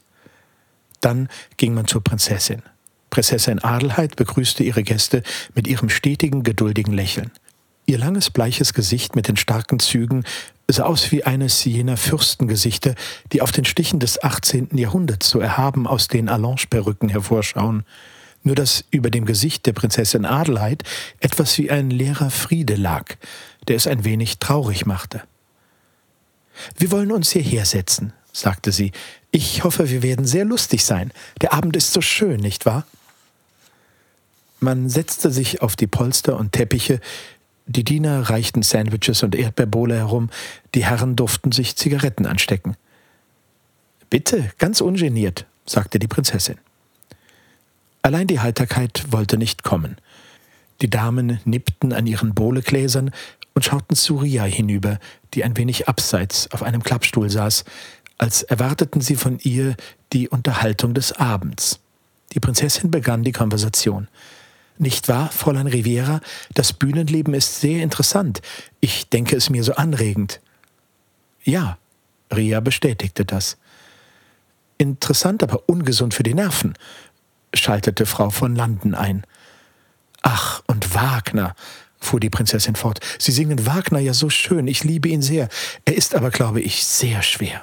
Dann 1.01 1.29
ging 1.58 1.74
man 1.74 1.88
zur 1.88 2.03
Prinzessin. 2.03 2.62
Prinzessin 3.10 3.60
Adelheid 3.60 4.15
begrüßte 4.15 4.63
ihre 4.63 4.84
Gäste 4.84 5.24
mit 5.53 5.67
ihrem 5.67 5.89
stetigen, 5.89 6.43
geduldigen 6.43 6.93
Lächeln. 6.93 7.32
Ihr 7.86 7.98
langes, 7.98 8.29
bleiches 8.29 8.74
Gesicht 8.74 9.15
mit 9.15 9.27
den 9.27 9.36
starken 9.36 9.79
Zügen 9.79 10.24
sah 10.70 10.84
aus 10.84 11.12
wie 11.12 11.24
eines 11.24 11.63
jener 11.65 11.98
Fürstengesichter, 11.98 12.96
die 13.32 13.41
auf 13.41 13.51
den 13.51 13.65
Stichen 13.65 14.00
des 14.00 14.24
18. 14.24 14.70
Jahrhunderts 14.77 15.29
so 15.29 15.39
erhaben 15.39 15.86
aus 15.86 16.08
den 16.08 16.29
Allonge-Perücken 16.29 17.10
hervorschauen. 17.10 17.84
Nur 18.43 18.55
dass 18.55 18.83
über 18.91 19.09
dem 19.09 19.25
Gesicht 19.25 19.65
der 19.65 19.73
Prinzessin 19.73 20.25
Adelheid 20.25 20.83
etwas 21.19 21.57
wie 21.57 21.71
ein 21.71 21.89
leerer 21.89 22.29
Friede 22.29 22.75
lag, 22.75 23.15
der 23.67 23.77
es 23.77 23.88
ein 23.88 24.03
wenig 24.03 24.39
traurig 24.39 24.85
machte. 24.85 25.23
Wir 26.77 26.91
wollen 26.91 27.12
uns 27.12 27.31
hierher 27.31 27.65
setzen, 27.65 28.13
sagte 28.31 28.71
sie. 28.71 28.91
Ich 29.31 29.63
hoffe, 29.63 29.89
wir 29.89 30.03
werden 30.03 30.25
sehr 30.25 30.45
lustig 30.45 30.85
sein. 30.85 31.12
Der 31.41 31.53
Abend 31.53 31.75
ist 31.75 31.93
so 31.93 32.01
schön, 32.01 32.39
nicht 32.39 32.65
wahr? 32.65 32.85
Man 34.59 34.89
setzte 34.89 35.31
sich 35.31 35.62
auf 35.62 35.75
die 35.75 35.88
Polster 35.88 36.38
und 36.38 36.51
Teppiche, 36.51 37.00
die 37.65 37.83
Diener 37.83 38.29
reichten 38.29 38.62
Sandwiches 38.62 39.23
und 39.23 39.35
Erdbeerbowle 39.35 39.95
herum, 39.95 40.29
die 40.75 40.85
Herren 40.85 41.15
durften 41.15 41.51
sich 41.51 41.75
Zigaretten 41.75 42.25
anstecken. 42.25 42.75
Bitte, 44.09 44.51
ganz 44.57 44.81
ungeniert, 44.81 45.45
sagte 45.65 45.97
die 45.97 46.07
Prinzessin. 46.07 46.57
Allein 48.03 48.27
die 48.27 48.41
Heiterkeit 48.41 49.05
wollte 49.12 49.38
nicht 49.38 49.63
kommen. 49.63 49.98
Die 50.81 50.89
Damen 50.89 51.39
nippten 51.45 51.93
an 51.93 52.05
ihren 52.05 52.36
Bowlegläsern 52.36 53.12
und 53.53 53.63
schauten 53.63 53.95
zu 53.95 54.17
Ria 54.17 54.43
hinüber, 54.43 55.00
die 55.33 55.45
ein 55.45 55.55
wenig 55.55 55.88
abseits 55.88 56.51
auf 56.51 56.63
einem 56.63 56.83
Klappstuhl 56.83 57.29
saß, 57.29 57.63
als 58.17 58.43
erwarteten 58.43 59.00
sie 59.00 59.15
von 59.15 59.39
ihr 59.39 59.75
die 60.12 60.27
Unterhaltung 60.27 60.93
des 60.93 61.13
Abends. 61.13 61.79
Die 62.33 62.41
Prinzessin 62.41 62.91
begann 62.91 63.24
die 63.24 63.31
Konversation. 63.31 64.10
Nicht 64.77 65.07
wahr, 65.07 65.29
Fräulein 65.29 65.67
Riviera? 65.67 66.19
Das 66.53 66.74
Bühnenleben 66.74 67.33
ist 67.33 67.62
sehr 67.62 67.83
interessant. 67.83 68.41
Ich 68.81 69.07
denke 69.07 69.38
es 69.38 69.50
mir 69.50 69.63
so 69.63 69.75
anregend. 69.75 70.41
Ja, 71.43 71.77
Ria 72.33 72.60
bestätigte 72.60 73.24
das. 73.24 73.57
Interessant, 74.77 75.43
aber 75.43 75.63
ungesund 75.67 76.13
für 76.13 76.24
die 76.24 76.33
Nerven, 76.33 76.74
schaltete 77.53 78.05
Frau 78.05 78.29
von 78.29 78.55
Landen 78.55 78.95
ein. 78.95 79.24
Ach, 80.22 80.62
und 80.67 80.95
Wagner, 80.95 81.55
fuhr 82.00 82.19
die 82.19 82.29
Prinzessin 82.29 82.75
fort. 82.75 83.00
Sie 83.19 83.31
singen 83.31 83.65
Wagner 83.65 84.00
ja 84.00 84.13
so 84.13 84.29
schön, 84.29 84.67
ich 84.67 84.83
liebe 84.83 85.10
ihn 85.10 85.22
sehr. 85.22 85.50
Er 85.86 85.95
ist 85.95 86.15
aber, 86.15 86.31
glaube 86.31 86.62
ich, 86.62 86.86
sehr 86.86 87.22
schwer. 87.22 87.62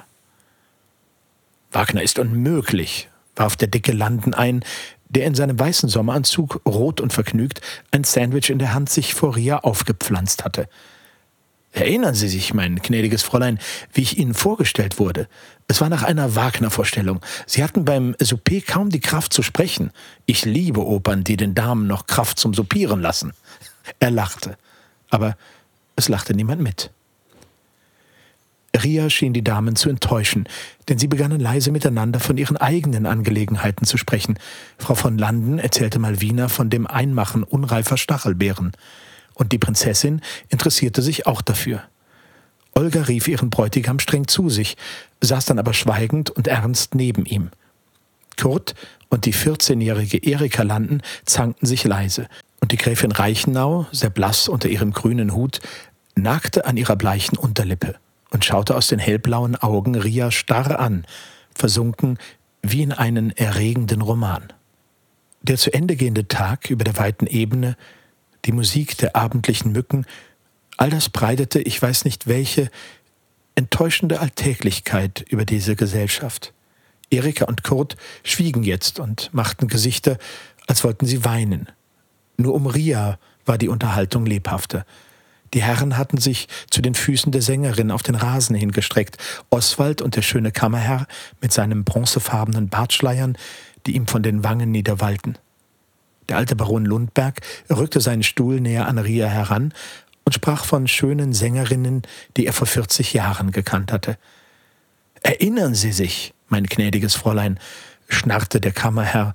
Wagner 1.73 2.02
ist 2.02 2.18
unmöglich, 2.18 3.09
warf 3.37 3.56
der 3.56 3.68
dicke 3.68 3.92
Landen 3.92 4.35
ein, 4.35 4.64
der 5.09 5.26
in 5.26 5.35
seinem 5.35 5.59
weißen 5.59 5.88
Sommeranzug, 5.88 6.61
rot 6.66 7.00
und 7.00 7.12
vergnügt, 7.12 7.61
ein 7.90 8.04
Sandwich 8.04 8.50
in 8.50 8.59
der 8.59 8.75
Hand 8.75 8.90
sich 8.90 9.14
vor 9.14 9.37
Ria 9.37 9.59
aufgepflanzt 9.59 10.44
hatte. 10.44 10.68
Erinnern 11.73 12.15
Sie 12.15 12.29
sich, 12.29 12.53
mein 12.53 12.77
gnädiges 12.77 13.23
Fräulein, 13.23 13.59
wie 13.93 14.03
ich 14.03 14.19
Ihnen 14.19 14.35
vorgestellt 14.35 14.99
wurde. 14.99 15.29
Es 15.69 15.81
war 15.81 15.89
nach 15.89 16.03
einer 16.03 16.35
Wagner-Vorstellung. 16.35 17.21
Sie 17.47 17.62
hatten 17.62 17.85
beim 17.85 18.17
Souper 18.21 18.61
kaum 18.61 18.91
die 18.91 19.00
Kraft 19.00 19.33
zu 19.33 19.43
sprechen. 19.43 19.93
Ich 20.27 20.45
liebe 20.45 20.85
Opern, 20.85 21.23
die 21.23 21.37
den 21.37 21.55
Damen 21.55 21.87
noch 21.87 22.07
Kraft 22.07 22.41
zum 22.41 22.55
Soupieren 22.55 23.00
lassen. 23.00 23.33
Er 24.00 24.11
lachte, 24.11 24.57
aber 25.11 25.37
es 25.95 26.09
lachte 26.09 26.35
niemand 26.35 26.61
mit. 26.61 26.91
Ria 28.77 29.11
schien 29.11 29.33
die 29.33 29.45
Damen 29.45 29.77
zu 29.77 29.89
enttäuschen, 29.89 30.49
denn 30.89 30.99
sie 30.99 31.09
begannen 31.09 31.41
leise 31.41 31.73
miteinander 31.73 32.21
von 32.21 32.37
ihren 32.37 32.57
eigenen 32.57 33.07
Angelegenheiten 33.07 33.85
zu 33.85 33.97
sprechen. 33.97 34.39
Frau 34.79 34.95
von 34.95 35.19
Landen 35.19 35.59
erzählte 35.59 35.99
Malvina 35.99 36.49
von 36.49 36.71
dem 36.71 36.87
Einmachen 36.87 37.43
unreifer 37.43 37.97
Stachelbeeren, 37.97 38.73
und 39.40 39.52
die 39.52 39.59
Prinzessin 39.59 40.20
interessierte 40.50 41.00
sich 41.00 41.26
auch 41.26 41.40
dafür. 41.40 41.82
Olga 42.75 43.02
rief 43.02 43.26
ihren 43.26 43.49
Bräutigam 43.49 43.99
streng 43.99 44.28
zu 44.28 44.50
sich, 44.50 44.76
saß 45.23 45.47
dann 45.47 45.59
aber 45.59 45.73
schweigend 45.73 46.28
und 46.28 46.47
ernst 46.47 46.94
neben 46.94 47.25
ihm. 47.25 47.50
Kurt 48.37 48.75
und 49.09 49.25
die 49.25 49.35
14-jährige 49.35 50.18
Erika 50.18 50.62
Landen 50.62 51.02
zankten 51.25 51.66
sich 51.66 51.85
leise, 51.85 52.28
und 52.61 52.73
die 52.73 52.76
Gräfin 52.76 53.12
Reichenau, 53.12 53.87
sehr 53.90 54.11
blass 54.11 54.47
unter 54.47 54.68
ihrem 54.68 54.92
grünen 54.92 55.35
Hut, 55.35 55.61
nagte 56.14 56.66
an 56.66 56.76
ihrer 56.76 56.97
bleichen 56.97 57.38
Unterlippe 57.38 57.97
und 58.30 58.44
schaute 58.44 58.76
aus 58.76 58.88
den 58.88 58.99
hellblauen 58.99 59.56
Augen 59.56 59.94
Ria 59.94 60.30
starr 60.30 60.78
an, 60.78 61.06
versunken 61.54 62.18
wie 62.62 62.82
in 62.82 62.92
einen 62.92 63.30
erregenden 63.30 64.02
Roman. 64.02 64.52
Der 65.40 65.56
zu 65.56 65.73
Ende 65.73 65.97
gehende 65.97 66.28
Tag 66.28 66.68
über 66.68 66.85
der 66.85 66.99
weiten 66.99 67.26
Ebene, 67.26 67.76
die 68.44 68.52
Musik 68.52 68.97
der 68.99 69.16
abendlichen 69.16 69.73
Mücken, 69.73 70.06
all 70.76 70.90
das 70.90 71.09
breitete, 71.09 71.61
ich 71.61 71.80
weiß 71.80 72.04
nicht 72.04 72.26
welche, 72.26 72.70
enttäuschende 73.54 74.20
Alltäglichkeit 74.20 75.25
über 75.28 75.44
diese 75.44 75.76
Gesellschaft. 75.76 76.52
Erika 77.11 77.44
und 77.47 77.64
Kurt 77.64 77.97
schwiegen 78.23 78.62
jetzt 78.62 79.00
und 79.00 79.32
machten 79.35 79.68
Gesichter, 79.68 80.16
als 80.66 80.85
wollten 80.85 81.06
sie 81.06 81.25
weinen. 81.25 81.68
Nur 82.37 82.54
um 82.54 82.66
Ria 82.66 83.18
war 83.44 83.59
die 83.59 83.68
Unterhaltung 83.68 84.25
lebhafter. 84.25 84.87
Die 85.52 85.62
Herren 85.62 85.99
hatten 85.99 86.18
sich 86.18 86.47
zu 86.70 86.80
den 86.80 86.94
Füßen 86.94 87.32
der 87.32 87.42
Sängerin 87.42 87.90
auf 87.90 88.04
den 88.04 88.14
Rasen 88.14 88.54
hingestreckt. 88.54 89.18
Oswald 89.50 90.00
und 90.00 90.14
der 90.14 90.23
schöne 90.23 90.52
Kammerherr 90.52 91.06
mit 91.40 91.52
seinen 91.52 91.85
bronzefarbenen 91.85 92.68
Bartschleiern, 92.68 93.37
die 93.87 93.97
ihm 93.97 94.06
von 94.06 94.23
den 94.23 94.44
Wangen 94.44 94.70
niederwallten. 94.70 95.37
Der 96.30 96.37
alte 96.37 96.54
Baron 96.54 96.84
Lundberg 96.84 97.40
rückte 97.68 98.00
seinen 98.00 98.22
Stuhl 98.22 98.60
näher 98.60 98.87
an 98.87 98.99
Ria 98.99 99.26
heran 99.26 99.75
und 100.22 100.32
sprach 100.32 100.64
von 100.64 100.87
schönen 100.87 101.32
Sängerinnen, 101.32 102.02
die 102.37 102.46
er 102.46 102.52
vor 102.52 102.68
40 102.68 103.12
Jahren 103.14 103.50
gekannt 103.50 103.90
hatte. 103.90 104.16
Erinnern 105.25 105.75
Sie 105.75 105.90
sich, 105.90 106.32
mein 106.49 106.66
gnädiges 106.66 107.16
Fräulein, 107.16 107.58
schnarrte 108.08 108.60
der 108.60 108.70
Kammerherr, 108.70 109.34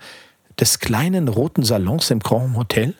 des 0.58 0.80
kleinen 0.80 1.28
roten 1.28 1.64
Salons 1.64 2.12
im 2.12 2.20
Grand 2.20 2.56
Hotel? 2.56 2.94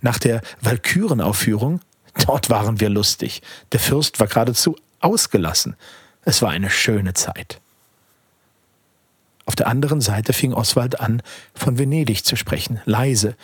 Nach 0.00 0.20
der 0.20 0.40
Walkürenaufführung? 0.60 1.80
Dort 2.26 2.48
waren 2.48 2.78
wir 2.78 2.90
lustig. 2.90 3.42
Der 3.72 3.80
Fürst 3.80 4.20
war 4.20 4.28
geradezu 4.28 4.76
ausgelassen. 5.00 5.74
Es 6.22 6.42
war 6.42 6.50
eine 6.50 6.70
schöne 6.70 7.14
Zeit. 7.14 7.60
Auf 9.46 9.56
der 9.56 9.68
anderen 9.68 10.00
Seite 10.00 10.32
fing 10.32 10.52
Oswald 10.52 11.00
an, 11.00 11.22
von 11.54 11.78
Venedig 11.78 12.24
zu 12.24 12.36
sprechen, 12.36 12.80
leise 12.84 13.36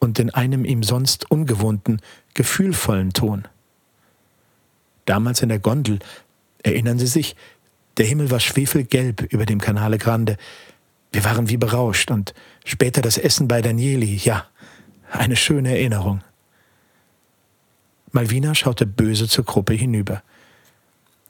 und 0.00 0.18
in 0.18 0.30
einem 0.30 0.64
ihm 0.64 0.82
sonst 0.82 1.30
ungewohnten, 1.30 2.02
gefühlvollen 2.34 3.12
Ton. 3.12 3.48
Damals 5.06 5.42
in 5.42 5.48
der 5.48 5.60
Gondel, 5.60 6.00
erinnern 6.62 6.98
Sie 6.98 7.06
sich, 7.06 7.36
der 7.96 8.06
Himmel 8.06 8.30
war 8.30 8.40
schwefelgelb 8.40 9.22
über 9.32 9.46
dem 9.46 9.60
Canale 9.60 9.98
Grande. 9.98 10.36
Wir 11.12 11.24
waren 11.24 11.48
wie 11.48 11.56
berauscht 11.56 12.10
und 12.10 12.34
später 12.64 13.00
das 13.00 13.16
Essen 13.18 13.46
bei 13.46 13.62
Danieli, 13.62 14.16
ja, 14.16 14.46
eine 15.12 15.36
schöne 15.36 15.70
Erinnerung. 15.70 16.22
Malvina 18.10 18.54
schaute 18.54 18.86
böse 18.86 19.28
zur 19.28 19.44
Gruppe 19.44 19.74
hinüber. 19.74 20.22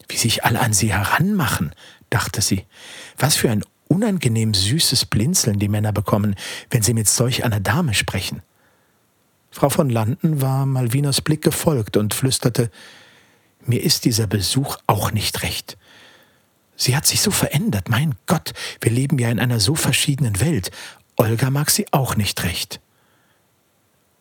Wie 0.09 0.17
sich 0.17 0.45
alle 0.45 0.61
an 0.61 0.73
sie 0.73 0.93
heranmachen, 0.93 1.75
dachte 2.11 2.41
sie. 2.41 2.65
Was 3.19 3.37
für 3.37 3.51
ein 3.51 3.65
unangenehm 3.95 4.55
süßes 4.55 5.07
Blinzeln 5.07 5.59
die 5.59 5.69
Männer 5.69 5.93
bekommen, 5.93 6.35
wenn 6.71 6.83
sie 6.83 6.95
mit 6.95 7.09
solch 7.09 7.45
einer 7.45 7.61
Dame 7.61 7.95
sprechen. 7.95 8.43
Frau 9.51 9.69
von 9.69 9.89
Landen 9.89 10.41
war 10.41 10.67
Malvinas 10.67 11.21
Blick 11.21 11.43
gefolgt 11.43 11.97
und 11.97 12.13
flüsterte 12.13 12.71
Mir 13.65 13.83
ist 13.83 14.05
dieser 14.05 14.27
Besuch 14.27 14.79
auch 14.87 15.13
nicht 15.13 15.43
recht. 15.43 15.79
Sie 16.77 16.97
hat 16.97 17.07
sich 17.07 17.21
so 17.21 17.31
verändert, 17.31 17.89
mein 17.89 18.17
Gott, 18.27 18.53
wir 18.81 18.91
leben 18.91 19.19
ja 19.19 19.31
in 19.31 19.39
einer 19.39 19.61
so 19.61 19.77
verschiedenen 19.77 20.41
Welt. 20.41 20.73
Olga 21.17 21.51
mag 21.51 21.71
sie 21.71 21.87
auch 21.93 22.17
nicht 22.17 22.43
recht. 22.43 22.81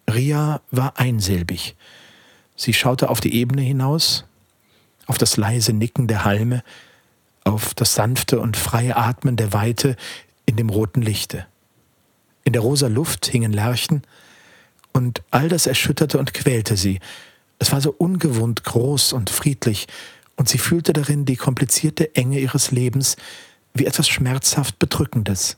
Ria 0.08 0.62
war 0.70 1.00
einsilbig. 1.00 1.76
Sie 2.56 2.74
schaute 2.74 3.10
auf 3.10 3.20
die 3.20 3.34
Ebene 3.34 3.64
hinaus, 3.64 4.26
auf 5.08 5.18
das 5.18 5.38
leise 5.38 5.74
Nicken 5.74 6.08
der 6.08 6.26
Halme, 6.26 6.64
auf 7.44 7.74
das 7.74 7.96
sanfte 7.96 8.40
und 8.40 8.58
freie 8.58 8.96
Atmen 8.96 9.36
der 9.36 9.54
Weite 9.54 9.96
in 10.46 10.56
dem 10.56 10.70
roten 10.70 11.02
Lichte. 11.02 11.46
In 12.44 12.54
der 12.54 12.62
rosa 12.62 12.88
Luft 12.88 13.26
hingen 13.26 13.54
Lerchen, 13.54 14.04
und 14.96 15.24
all 15.32 15.50
das 15.50 15.66
erschütterte 15.66 16.20
und 16.20 16.36
quälte 16.36 16.78
sie. 16.78 17.00
Es 17.58 17.72
war 17.72 17.82
so 17.82 17.92
ungewohnt 17.92 18.64
groß 18.64 19.14
und 19.14 19.30
friedlich, 19.32 19.88
und 20.36 20.50
sie 20.50 20.60
fühlte 20.60 20.94
darin 20.94 21.26
die 21.26 21.36
komplizierte 21.36 22.16
Enge 22.16 22.40
ihres 22.40 22.72
Lebens 22.72 23.18
wie 23.74 23.86
etwas 23.86 24.08
schmerzhaft 24.08 24.78
Bedrückendes. 24.78 25.58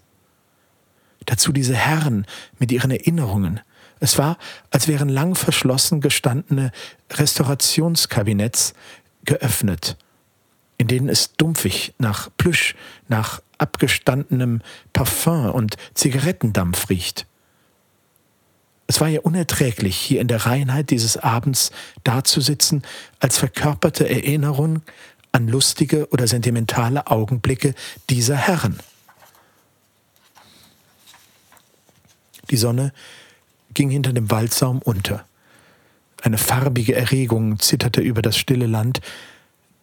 Dazu 1.25 1.51
diese 1.51 1.75
Herren 1.75 2.25
mit 2.59 2.71
ihren 2.71 2.91
Erinnerungen. 2.91 3.59
Es 3.99 4.17
war, 4.17 4.37
als 4.71 4.87
wären 4.87 5.09
lang 5.09 5.35
verschlossen 5.35 6.01
gestandene 6.01 6.71
Restaurationskabinetts 7.11 8.73
geöffnet 9.25 9.97
in 10.77 10.87
denen 10.87 11.09
es 11.09 11.33
dumpfig 11.33 11.93
nach 11.97 12.29
Plüsch, 12.37 12.75
nach 13.07 13.41
abgestandenem 13.57 14.61
Parfum 14.93 15.49
und 15.51 15.77
Zigarettendampf 15.93 16.89
riecht. 16.89 17.25
Es 18.87 19.01
war 19.01 19.07
ja 19.07 19.21
unerträglich, 19.21 19.95
hier 19.95 20.21
in 20.21 20.27
der 20.27 20.45
Reinheit 20.45 20.91
dieses 20.91 21.17
Abends 21.17 21.71
dazusitzen, 22.03 22.83
als 23.19 23.37
verkörperte 23.37 24.07
Erinnerung 24.07 24.81
an 25.31 25.47
lustige 25.47 26.07
oder 26.11 26.27
sentimentale 26.27 27.07
Augenblicke 27.07 27.73
dieser 28.09 28.35
Herren. 28.35 28.79
Die 32.51 32.57
Sonne 32.57 32.93
ging 33.73 33.89
hinter 33.89 34.13
dem 34.13 34.29
Waldsaum 34.29 34.81
unter. 34.83 35.25
Eine 36.21 36.37
farbige 36.37 36.95
Erregung 36.95 37.59
zitterte 37.59 38.01
über 38.01 38.21
das 38.21 38.37
stille 38.37 38.67
Land, 38.67 39.01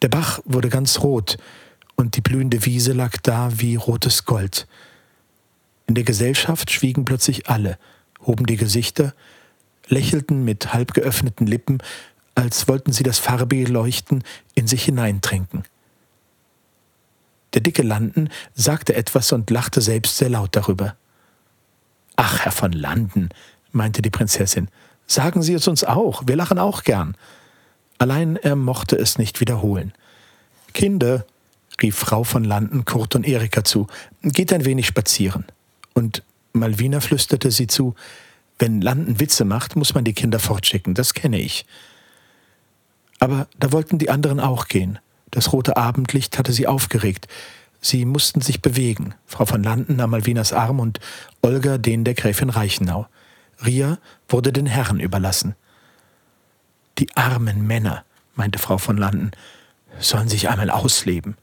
der 0.03 0.09
Bach 0.09 0.41
wurde 0.45 0.69
ganz 0.69 1.01
rot 1.01 1.39
und 1.97 2.17
die 2.17 2.21
blühende 2.21 2.65
Wiese 2.67 2.93
lag 2.93 3.17
da 3.23 3.51
wie 3.61 3.77
rotes 3.77 4.25
Gold. 4.25 4.67
In 5.87 5.95
der 5.95 6.05
Gesellschaft 6.05 6.71
schwiegen 6.71 7.05
plötzlich 7.05 7.49
alle, 7.49 7.79
hoben 8.27 8.47
die 8.47 8.57
Gesichter, 8.57 9.15
lächelten 9.87 10.45
mit 10.45 10.73
halb 10.73 10.95
geöffneten 10.95 11.47
Lippen, 11.47 11.79
als 12.35 12.67
wollten 12.67 12.93
sie 12.93 13.03
das 13.03 13.19
farbige 13.19 13.71
Leuchten 13.71 14.25
in 14.55 14.67
sich 14.67 14.85
hineintrinken. 14.85 15.65
Der 17.55 17.61
dicke 17.61 17.83
Landen 17.83 18.31
sagte 18.55 18.95
etwas 18.95 19.31
und 19.33 19.51
lachte 19.51 19.81
selbst 19.81 20.17
sehr 20.17 20.31
laut 20.31 20.57
darüber. 20.57 20.97
Ach, 22.17 22.41
Herr 22.41 22.53
von 22.53 22.73
Landen, 22.73 23.29
meinte 23.73 24.03
die 24.03 24.11
Prinzessin, 24.11 24.69
sagen 25.07 25.43
Sie 25.43 25.55
es 25.55 25.69
uns 25.69 25.85
auch, 25.85 26.23
wir 26.27 26.37
lachen 26.37 26.59
auch 26.59 26.83
gern. 26.83 27.17
Allein 27.99 28.37
er 28.37 28.57
mochte 28.57 28.97
es 28.97 29.19
nicht 29.19 29.41
wiederholen. 29.41 29.93
Kinder, 30.73 31.27
rief 31.81 31.97
Frau 31.97 32.25
von 32.25 32.45
Landen 32.45 32.85
Kurt 32.85 33.15
und 33.15 33.27
Erika 33.27 33.65
zu, 33.65 33.87
geht 34.23 34.53
ein 34.53 34.65
wenig 34.65 34.87
spazieren. 34.87 35.45
Und 35.95 36.23
Malvina 36.53 37.01
flüsterte 37.01 37.51
sie 37.51 37.67
zu, 37.67 37.95
wenn 38.59 38.81
Landen 38.81 39.21
Witze 39.21 39.45
macht, 39.45 39.77
muss 39.77 39.95
man 39.95 40.05
die 40.05 40.13
Kinder 40.13 40.39
fortschicken, 40.39 40.95
das 40.95 41.15
kenne 41.15 41.41
ich. 41.41 41.67
Aber 43.19 43.47
da 43.59 43.73
wollten 43.73 43.99
die 43.99 44.11
anderen 44.11 44.41
auch 44.41 44.69
gehen. 44.69 44.99
Das 45.31 45.53
rote 45.53 45.77
Abendlicht 45.77 46.39
hatte 46.39 46.53
sie 46.53 46.67
aufgeregt. 46.67 47.29
Sie 47.81 48.05
mussten 48.05 48.41
sich 48.41 48.63
bewegen. 48.63 49.15
Frau 49.27 49.47
von 49.47 49.63
Landen 49.63 49.97
nahm 49.97 50.11
Malvinas 50.11 50.53
Arm 50.53 50.79
und 50.79 51.01
Olga 51.41 51.79
den 51.79 52.05
der 52.05 52.15
Gräfin 52.15 52.51
Reichenau. 52.51 53.07
Ria 53.65 53.99
wurde 54.29 54.53
den 54.53 54.67
Herren 54.67 55.01
überlassen. 55.01 55.55
Die 56.99 57.15
armen 57.17 57.67
Männer, 57.67 58.05
meinte 58.35 58.59
Frau 58.59 58.79
von 58.79 58.97
Landen, 58.97 59.31
sollen 59.99 60.29
sich 60.29 60.49
einmal 60.49 60.71
ausleben. 60.71 61.37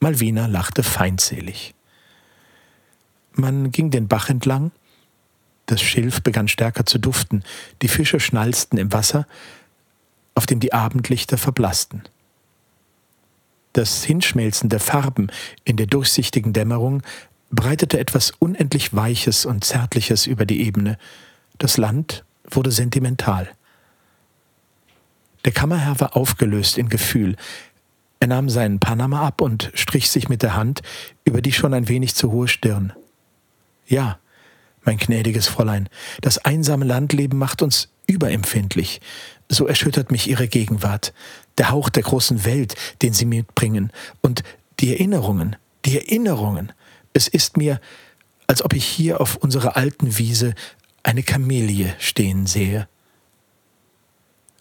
Malvina 0.00 0.46
lachte 0.46 0.82
feindselig. 0.82 1.74
Man 3.32 3.70
ging 3.70 3.90
den 3.90 4.08
Bach 4.08 4.28
entlang, 4.28 4.72
das 5.66 5.82
Schilf 5.82 6.22
begann 6.22 6.48
stärker 6.48 6.86
zu 6.86 6.98
duften, 6.98 7.44
die 7.82 7.88
Fische 7.88 8.20
schnalzten 8.20 8.78
im 8.78 8.92
Wasser, 8.92 9.26
auf 10.34 10.46
dem 10.46 10.60
die 10.60 10.72
Abendlichter 10.72 11.36
verblassten. 11.36 12.04
Das 13.74 14.02
Hinschmelzen 14.02 14.70
der 14.70 14.80
Farben 14.80 15.30
in 15.64 15.76
der 15.76 15.86
durchsichtigen 15.86 16.52
Dämmerung 16.52 17.02
breitete 17.50 17.98
etwas 17.98 18.32
unendlich 18.38 18.94
Weiches 18.94 19.44
und 19.44 19.62
Zärtliches 19.62 20.26
über 20.26 20.46
die 20.46 20.62
Ebene. 20.62 20.98
Das 21.58 21.76
Land 21.76 22.24
wurde 22.48 22.72
sentimental. 22.72 23.50
Der 25.44 25.52
Kammerherr 25.52 26.00
war 26.00 26.16
aufgelöst 26.16 26.78
in 26.78 26.88
Gefühl. 26.88 27.36
Er 28.20 28.26
nahm 28.26 28.48
seinen 28.48 28.80
Panama 28.80 29.26
ab 29.26 29.40
und 29.40 29.70
strich 29.74 30.10
sich 30.10 30.28
mit 30.28 30.42
der 30.42 30.56
Hand 30.56 30.82
über 31.24 31.40
die 31.40 31.52
schon 31.52 31.74
ein 31.74 31.88
wenig 31.88 32.14
zu 32.14 32.32
hohe 32.32 32.48
Stirn. 32.48 32.92
Ja, 33.86 34.18
mein 34.82 34.98
gnädiges 34.98 35.46
Fräulein, 35.46 35.88
das 36.20 36.38
einsame 36.38 36.84
Landleben 36.84 37.38
macht 37.38 37.62
uns 37.62 37.88
überempfindlich. 38.06 39.00
So 39.48 39.66
erschüttert 39.66 40.10
mich 40.10 40.28
Ihre 40.28 40.48
Gegenwart, 40.48 41.12
der 41.58 41.70
Hauch 41.70 41.88
der 41.88 42.02
großen 42.02 42.44
Welt, 42.44 42.74
den 43.02 43.12
Sie 43.12 43.24
mitbringen, 43.24 43.92
und 44.20 44.42
die 44.80 44.92
Erinnerungen, 44.92 45.56
die 45.84 45.96
Erinnerungen. 45.98 46.72
Es 47.12 47.28
ist 47.28 47.56
mir, 47.56 47.80
als 48.46 48.62
ob 48.64 48.72
ich 48.72 48.84
hier 48.84 49.20
auf 49.20 49.36
unserer 49.36 49.76
alten 49.76 50.18
Wiese 50.18 50.54
eine 51.02 51.22
Kamelie 51.22 51.94
stehen 51.98 52.46
sehe. 52.46 52.88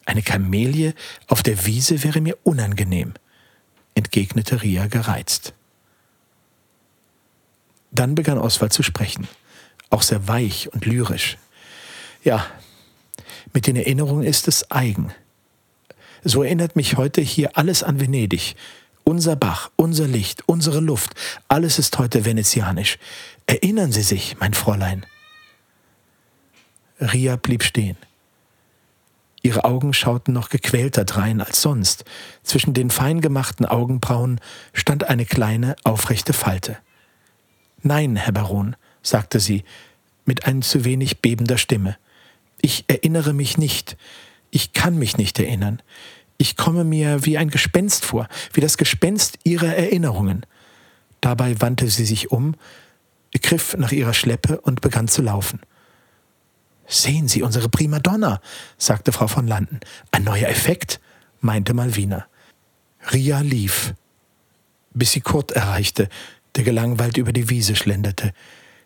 Eine 0.07 0.21
Kamelie 0.21 0.93
auf 1.27 1.43
der 1.43 1.65
Wiese 1.65 2.01
wäre 2.01 2.21
mir 2.21 2.37
unangenehm, 2.43 3.13
entgegnete 3.93 4.61
Ria 4.63 4.87
gereizt. 4.87 5.53
Dann 7.91 8.15
begann 8.15 8.37
Oswald 8.37 8.71
zu 8.71 8.83
sprechen, 8.83 9.27
auch 9.89 10.01
sehr 10.01 10.25
weich 10.29 10.71
und 10.73 10.85
lyrisch. 10.85 11.37
Ja, 12.23 12.47
mit 13.53 13.67
den 13.67 13.75
Erinnerungen 13.75 14.23
ist 14.23 14.47
es 14.47 14.71
eigen. 14.71 15.11
So 16.23 16.41
erinnert 16.41 16.77
mich 16.77 16.95
heute 16.95 17.19
hier 17.19 17.57
alles 17.57 17.83
an 17.83 17.99
Venedig. 17.99 18.55
Unser 19.03 19.35
Bach, 19.35 19.71
unser 19.75 20.07
Licht, 20.07 20.43
unsere 20.45 20.79
Luft, 20.79 21.15
alles 21.49 21.79
ist 21.79 21.97
heute 21.97 22.23
venezianisch. 22.23 22.97
Erinnern 23.45 23.91
Sie 23.91 24.03
sich, 24.03 24.37
mein 24.39 24.53
Fräulein. 24.53 25.05
Ria 27.01 27.35
blieb 27.35 27.63
stehen. 27.63 27.97
Ihre 29.47 29.63
Augen 29.63 29.93
schauten 29.93 30.33
noch 30.33 30.49
gequälter 30.49 31.05
drein 31.05 31.39
als 31.39 31.61
sonst. 31.61 32.03
Zwischen 32.43 32.73
den 32.73 32.89
fein 32.89 33.21
gemachten 33.21 33.65
Augenbrauen 33.65 34.41
stand 34.73 35.07
eine 35.07 35.25
kleine, 35.25 35.77
aufrechte 35.85 36.33
Falte. 36.33 36.77
Nein, 37.81 38.17
Herr 38.17 38.33
Baron, 38.33 38.75
sagte 39.01 39.39
sie, 39.39 39.63
mit 40.25 40.45
ein 40.47 40.63
zu 40.63 40.83
wenig 40.83 41.21
bebender 41.21 41.57
Stimme. 41.57 41.95
Ich 42.59 42.83
erinnere 42.89 43.31
mich 43.31 43.57
nicht. 43.57 43.95
Ich 44.51 44.73
kann 44.73 44.99
mich 44.99 45.15
nicht 45.17 45.39
erinnern. 45.39 45.81
Ich 46.37 46.57
komme 46.57 46.83
mir 46.83 47.25
wie 47.25 47.37
ein 47.37 47.49
Gespenst 47.49 48.03
vor, 48.03 48.27
wie 48.51 48.59
das 48.59 48.77
Gespenst 48.77 49.39
ihrer 49.45 49.73
Erinnerungen. 49.73 50.45
Dabei 51.21 51.61
wandte 51.61 51.87
sie 51.87 52.05
sich 52.05 52.31
um, 52.31 52.55
griff 53.41 53.77
nach 53.77 53.93
ihrer 53.93 54.13
Schleppe 54.13 54.59
und 54.59 54.81
begann 54.81 55.07
zu 55.07 55.21
laufen. 55.21 55.61
Sehen 56.87 57.27
Sie 57.27 57.43
unsere 57.43 57.69
Primadonna, 57.69 58.41
sagte 58.77 59.11
Frau 59.11 59.27
von 59.27 59.45
Landen. 59.45 59.81
Ein 60.11 60.23
neuer 60.23 60.47
Effekt, 60.47 60.99
meinte 61.41 61.73
Malvina. 61.73 62.25
Ria 63.11 63.41
lief, 63.41 63.93
bis 64.93 65.11
sie 65.11 65.21
Kurt 65.21 65.51
erreichte, 65.51 66.09
der 66.55 66.63
gelangweilt 66.63 67.17
über 67.17 67.33
die 67.33 67.49
Wiese 67.49 67.75
schlenderte. 67.75 68.33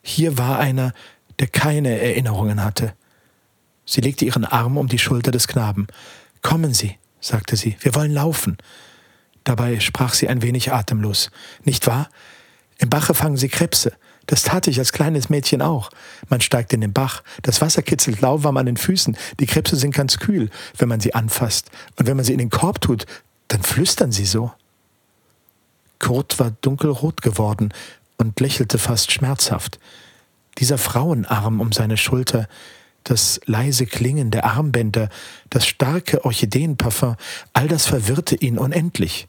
Hier 0.02 0.38
war 0.38 0.60
einer, 0.60 0.94
der 1.40 1.48
keine 1.48 2.00
Erinnerungen 2.00 2.64
hatte. 2.64 2.94
Sie 3.86 4.02
legte 4.02 4.26
ihren 4.26 4.46
Arm 4.46 4.78
um 4.78 4.88
die 4.88 5.00
Schulter 5.00 5.32
des 5.32 5.48
Knaben. 5.48 5.88
Kommen 6.42 6.74
Sie, 6.74 6.98
sagte 7.20 7.56
sie, 7.56 7.78
wir 7.82 7.96
wollen 7.96 8.14
laufen. 8.14 8.58
Dabei 9.44 9.80
sprach 9.80 10.14
sie 10.14 10.28
ein 10.28 10.42
wenig 10.42 10.72
atemlos. 10.72 11.32
Nicht 11.64 11.88
wahr? 11.88 12.10
Im 12.78 12.90
Bache 12.90 13.14
fangen 13.14 13.38
sie 13.38 13.50
Krebse. 13.50 13.94
Das 14.32 14.44
tat 14.44 14.66
ich 14.68 14.80
als 14.80 14.94
kleines 14.94 15.30
Mädchen 15.30 15.62
auch. 15.62 15.90
Man 16.30 16.40
steigt 16.40 16.72
in 16.72 16.80
den 16.80 16.94
Bach, 16.94 17.22
das 17.42 17.60
Wasser 17.60 17.82
kitzelt 17.82 18.22
lauwarm 18.22 18.56
an 18.56 18.66
den 18.66 18.78
Füßen, 18.78 19.18
die 19.42 19.46
Krebse 19.46 19.76
sind 19.76 19.94
ganz 19.94 20.20
kühl, 20.20 20.50
wenn 20.78 20.88
man 20.88 21.02
sie 21.02 21.14
anfasst. 21.14 21.70
Und 21.98 22.08
wenn 22.08 22.16
man 22.16 22.24
sie 22.24 22.32
in 22.32 22.38
den 22.38 22.50
Korb 22.50 22.80
tut, 22.80 23.06
dann 23.50 23.62
flüstern 23.62 24.14
sie 24.14 24.24
so. 24.24 24.54
Kurt 26.00 26.40
war 26.40 26.52
dunkelrot 26.62 27.22
geworden 27.22 27.74
und 28.16 28.40
lächelte 28.40 28.78
fast 28.78 29.12
schmerzhaft. 29.12 29.80
Dieser 30.60 30.78
Frauenarm 30.78 31.60
um 31.60 31.74
seine 31.74 31.98
Schulter, 31.98 32.48
das 33.04 33.42
leise 33.48 33.86
Klingen 33.86 34.32
der 34.32 34.46
Armbänder, 34.46 35.10
das 35.50 35.68
starke 35.68 36.24
Orchideenparfum, 36.24 37.18
all 37.52 37.68
das 37.68 37.86
verwirrte 37.86 38.38
ihn 38.38 38.58
unendlich. 38.58 39.28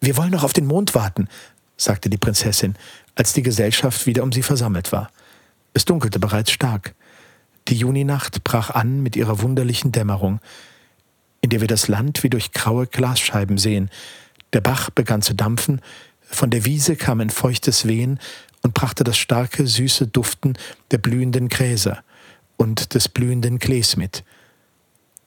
Wir 0.00 0.16
wollen 0.16 0.30
noch 0.30 0.44
auf 0.44 0.52
den 0.54 0.66
Mond 0.66 0.94
warten, 0.94 1.28
sagte 1.76 2.10
die 2.10 2.18
Prinzessin, 2.18 2.74
als 3.14 3.32
die 3.32 3.42
Gesellschaft 3.42 4.06
wieder 4.06 4.22
um 4.22 4.32
sie 4.32 4.42
versammelt 4.42 4.92
war. 4.92 5.10
Es 5.72 5.84
dunkelte 5.84 6.18
bereits 6.18 6.50
stark. 6.50 6.94
Die 7.68 7.76
Juninacht 7.76 8.44
brach 8.44 8.70
an 8.70 9.02
mit 9.02 9.16
ihrer 9.16 9.40
wunderlichen 9.40 9.92
Dämmerung, 9.92 10.40
in 11.40 11.50
der 11.50 11.60
wir 11.60 11.68
das 11.68 11.88
Land 11.88 12.22
wie 12.22 12.30
durch 12.30 12.52
graue 12.52 12.86
Glasscheiben 12.86 13.58
sehen. 13.58 13.90
Der 14.52 14.60
Bach 14.60 14.90
begann 14.90 15.22
zu 15.22 15.34
dampfen, 15.34 15.80
von 16.22 16.50
der 16.50 16.64
Wiese 16.64 16.96
kam 16.96 17.20
ein 17.20 17.30
feuchtes 17.30 17.86
Wehen 17.86 18.18
und 18.62 18.74
brachte 18.74 19.04
das 19.04 19.18
starke, 19.18 19.66
süße 19.66 20.06
Duften 20.06 20.54
der 20.90 20.98
blühenden 20.98 21.48
Gräser 21.48 22.02
und 22.56 22.94
des 22.94 23.08
blühenden 23.08 23.58
Klees 23.58 23.96
mit. 23.96 24.24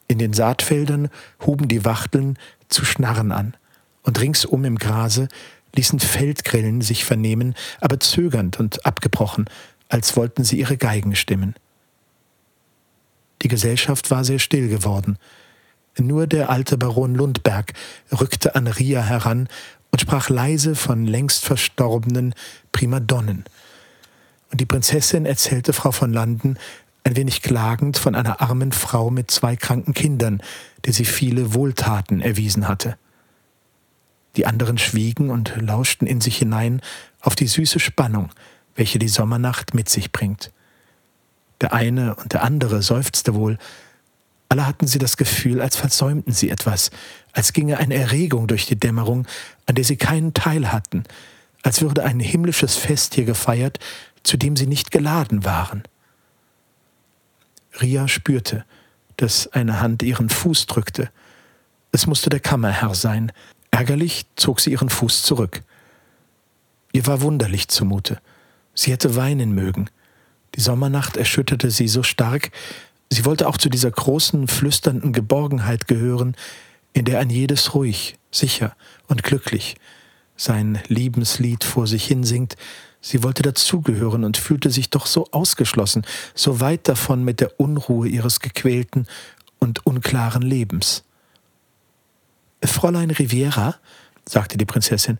In 0.08 0.18
den 0.18 0.32
Saatfeldern 0.32 1.08
huben 1.46 1.68
die 1.68 1.84
Wachteln 1.84 2.38
zu 2.68 2.84
schnarren 2.84 3.30
an, 3.32 3.54
und 4.02 4.20
ringsum 4.20 4.64
im 4.64 4.78
Grase 4.78 5.28
ließen 5.74 6.00
Feldgrillen 6.00 6.80
sich 6.80 7.04
vernehmen, 7.04 7.54
aber 7.80 8.00
zögernd 8.00 8.58
und 8.58 8.84
abgebrochen, 8.86 9.48
als 9.88 10.16
wollten 10.16 10.44
sie 10.44 10.58
ihre 10.58 10.76
Geigen 10.76 11.14
stimmen. 11.14 11.54
Die 13.42 13.48
Gesellschaft 13.48 14.10
war 14.10 14.24
sehr 14.24 14.38
still 14.38 14.68
geworden. 14.68 15.18
Nur 15.96 16.26
der 16.26 16.50
alte 16.50 16.76
Baron 16.76 17.14
Lundberg 17.14 17.72
rückte 18.20 18.54
an 18.54 18.66
Ria 18.66 19.02
heran 19.02 19.48
und 19.90 20.00
sprach 20.00 20.28
leise 20.28 20.74
von 20.74 21.06
längst 21.06 21.44
verstorbenen 21.44 22.34
Primadonnen. 22.72 23.44
Und 24.50 24.60
die 24.60 24.66
Prinzessin 24.66 25.26
erzählte 25.26 25.72
Frau 25.72 25.92
von 25.92 26.12
Landen 26.12 26.58
ein 27.04 27.16
wenig 27.16 27.42
klagend 27.42 27.96
von 27.96 28.14
einer 28.14 28.40
armen 28.40 28.72
Frau 28.72 29.10
mit 29.10 29.30
zwei 29.30 29.56
kranken 29.56 29.94
Kindern, 29.94 30.42
der 30.84 30.92
sie 30.92 31.04
viele 31.04 31.54
Wohltaten 31.54 32.20
erwiesen 32.20 32.68
hatte. 32.68 32.96
Die 34.36 34.46
anderen 34.46 34.78
schwiegen 34.78 35.30
und 35.30 35.54
lauschten 35.60 36.06
in 36.06 36.20
sich 36.20 36.36
hinein 36.38 36.80
auf 37.20 37.34
die 37.34 37.46
süße 37.46 37.80
Spannung, 37.80 38.30
welche 38.74 38.98
die 38.98 39.08
Sommernacht 39.08 39.74
mit 39.74 39.88
sich 39.88 40.12
bringt. 40.12 40.52
Der 41.60 41.72
eine 41.72 42.14
und 42.16 42.32
der 42.32 42.44
andere 42.44 42.82
seufzte 42.82 43.34
wohl, 43.34 43.58
alle 44.48 44.66
hatten 44.66 44.86
sie 44.86 44.98
das 44.98 45.16
Gefühl, 45.16 45.60
als 45.60 45.76
versäumten 45.76 46.32
sie 46.32 46.48
etwas, 46.50 46.90
als 47.32 47.52
ginge 47.52 47.78
eine 47.78 47.94
Erregung 47.94 48.46
durch 48.46 48.66
die 48.66 48.80
Dämmerung, 48.80 49.26
an 49.66 49.74
der 49.74 49.84
sie 49.84 49.96
keinen 49.96 50.32
Teil 50.32 50.72
hatten, 50.72 51.04
als 51.62 51.82
würde 51.82 52.04
ein 52.04 52.20
himmlisches 52.20 52.76
Fest 52.76 53.14
hier 53.14 53.24
gefeiert, 53.24 53.78
zu 54.22 54.36
dem 54.36 54.56
sie 54.56 54.66
nicht 54.66 54.90
geladen 54.90 55.44
waren. 55.44 55.82
Ria 57.80 58.08
spürte, 58.08 58.64
dass 59.16 59.48
eine 59.48 59.80
Hand 59.80 60.02
ihren 60.02 60.30
Fuß 60.30 60.66
drückte. 60.66 61.10
Es 61.92 62.06
musste 62.06 62.30
der 62.30 62.40
Kammerherr 62.40 62.94
sein, 62.94 63.32
Ärgerlich 63.70 64.26
zog 64.36 64.60
sie 64.60 64.72
ihren 64.72 64.88
Fuß 64.88 65.22
zurück. 65.22 65.62
Ihr 66.92 67.06
war 67.06 67.20
wunderlich 67.20 67.68
zumute. 67.68 68.20
Sie 68.74 68.92
hätte 68.92 69.16
weinen 69.16 69.52
mögen. 69.52 69.90
Die 70.54 70.60
Sommernacht 70.60 71.16
erschütterte 71.16 71.70
sie 71.70 71.88
so 71.88 72.02
stark, 72.02 72.50
sie 73.10 73.24
wollte 73.24 73.46
auch 73.48 73.58
zu 73.58 73.68
dieser 73.68 73.90
großen, 73.90 74.48
flüsternden 74.48 75.12
Geborgenheit 75.12 75.86
gehören, 75.86 76.34
in 76.94 77.04
der 77.04 77.20
ein 77.20 77.30
jedes 77.30 77.74
ruhig, 77.74 78.18
sicher 78.30 78.74
und 79.06 79.22
glücklich 79.22 79.76
sein 80.38 80.78
Liebenslied 80.86 81.64
vor 81.64 81.86
sich 81.86 82.06
hinsingt, 82.06 82.56
sie 83.00 83.22
wollte 83.22 83.42
dazugehören 83.42 84.24
und 84.24 84.36
fühlte 84.36 84.70
sich 84.70 84.88
doch 84.88 85.06
so 85.06 85.26
ausgeschlossen, 85.32 86.06
so 86.34 86.60
weit 86.60 86.88
davon 86.88 87.24
mit 87.24 87.40
der 87.40 87.60
Unruhe 87.60 88.08
ihres 88.08 88.40
gequälten 88.40 89.06
und 89.58 89.84
unklaren 89.84 90.42
Lebens. 90.42 91.04
Fräulein 92.64 93.10
Riviera, 93.10 93.76
sagte 94.28 94.58
die 94.58 94.64
Prinzessin, 94.64 95.18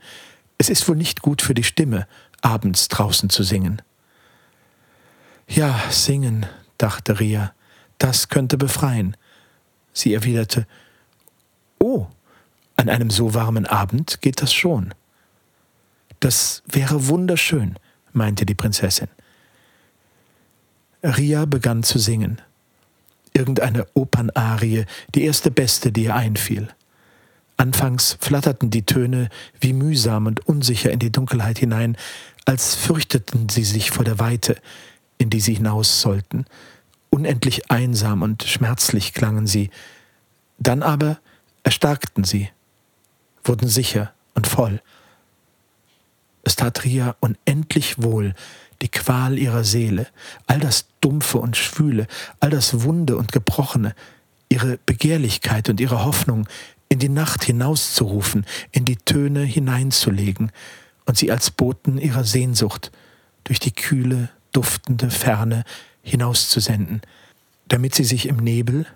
es 0.58 0.68
ist 0.68 0.88
wohl 0.88 0.96
nicht 0.96 1.22
gut 1.22 1.40
für 1.40 1.54
die 1.54 1.64
Stimme, 1.64 2.06
abends 2.40 2.88
draußen 2.88 3.30
zu 3.30 3.42
singen. 3.42 3.80
Ja, 5.46 5.80
singen, 5.90 6.46
dachte 6.76 7.20
Ria, 7.20 7.54
das 7.98 8.28
könnte 8.28 8.58
befreien. 8.58 9.16
Sie 9.92 10.12
erwiderte, 10.12 10.66
Oh, 11.78 12.06
an 12.76 12.88
einem 12.88 13.10
so 13.10 13.34
warmen 13.34 13.66
Abend 13.66 14.20
geht 14.20 14.42
das 14.42 14.52
schon. 14.52 14.94
Das 16.20 16.62
wäre 16.66 17.06
wunderschön, 17.06 17.76
meinte 18.12 18.44
die 18.44 18.54
Prinzessin. 18.54 19.08
Ria 21.02 21.44
begann 21.44 21.84
zu 21.84 21.98
singen. 21.98 22.40
Irgendeine 23.32 23.86
Opernarie, 23.94 24.84
die 25.14 25.22
erste 25.22 25.50
beste, 25.50 25.92
die 25.92 26.04
ihr 26.04 26.16
einfiel. 26.16 26.68
Anfangs 27.58 28.16
flatterten 28.20 28.70
die 28.70 28.86
Töne 28.86 29.28
wie 29.60 29.72
mühsam 29.72 30.26
und 30.26 30.46
unsicher 30.46 30.92
in 30.92 31.00
die 31.00 31.10
Dunkelheit 31.10 31.58
hinein, 31.58 31.96
als 32.44 32.76
fürchteten 32.76 33.48
sie 33.48 33.64
sich 33.64 33.90
vor 33.90 34.04
der 34.04 34.20
Weite, 34.20 34.56
in 35.18 35.28
die 35.28 35.40
sie 35.40 35.54
hinaus 35.54 36.00
sollten. 36.00 36.46
Unendlich 37.10 37.68
einsam 37.70 38.22
und 38.22 38.44
schmerzlich 38.44 39.12
klangen 39.12 39.48
sie. 39.48 39.70
Dann 40.58 40.84
aber 40.84 41.18
erstarkten 41.64 42.22
sie, 42.22 42.48
wurden 43.42 43.68
sicher 43.68 44.12
und 44.34 44.46
voll. 44.46 44.80
Es 46.44 46.54
tat 46.54 46.84
Ria 46.84 47.16
unendlich 47.18 48.00
wohl, 48.00 48.34
die 48.82 48.88
Qual 48.88 49.36
ihrer 49.36 49.64
Seele, 49.64 50.06
all 50.46 50.60
das 50.60 50.86
Dumpfe 51.00 51.38
und 51.38 51.56
Schwüle, 51.56 52.06
all 52.38 52.50
das 52.50 52.82
Wunde 52.82 53.16
und 53.16 53.32
Gebrochene, 53.32 53.96
ihre 54.48 54.78
Begehrlichkeit 54.86 55.68
und 55.68 55.80
ihre 55.80 56.04
Hoffnung, 56.04 56.48
in 56.88 56.98
die 56.98 57.08
Nacht 57.08 57.44
hinauszurufen, 57.44 58.46
in 58.72 58.84
die 58.84 58.96
Töne 58.96 59.42
hineinzulegen 59.42 60.52
und 61.04 61.18
sie 61.18 61.30
als 61.30 61.50
Boten 61.50 61.98
ihrer 61.98 62.24
Sehnsucht 62.24 62.90
durch 63.44 63.60
die 63.60 63.72
kühle, 63.72 64.30
duftende 64.52 65.10
Ferne 65.10 65.64
hinauszusenden, 66.02 67.02
damit 67.68 67.94
sie 67.94 68.04
sich 68.04 68.26
im 68.26 68.36
Nebel, 68.36 68.86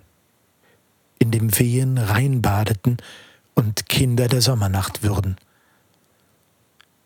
in 1.19 1.31
dem 1.31 1.59
Wehen 1.59 1.99
reinbadeten 1.99 2.97
und 3.55 3.89
Kinder 3.89 4.29
der 4.29 4.43
Sommernacht 4.43 5.03
würden. 5.03 5.37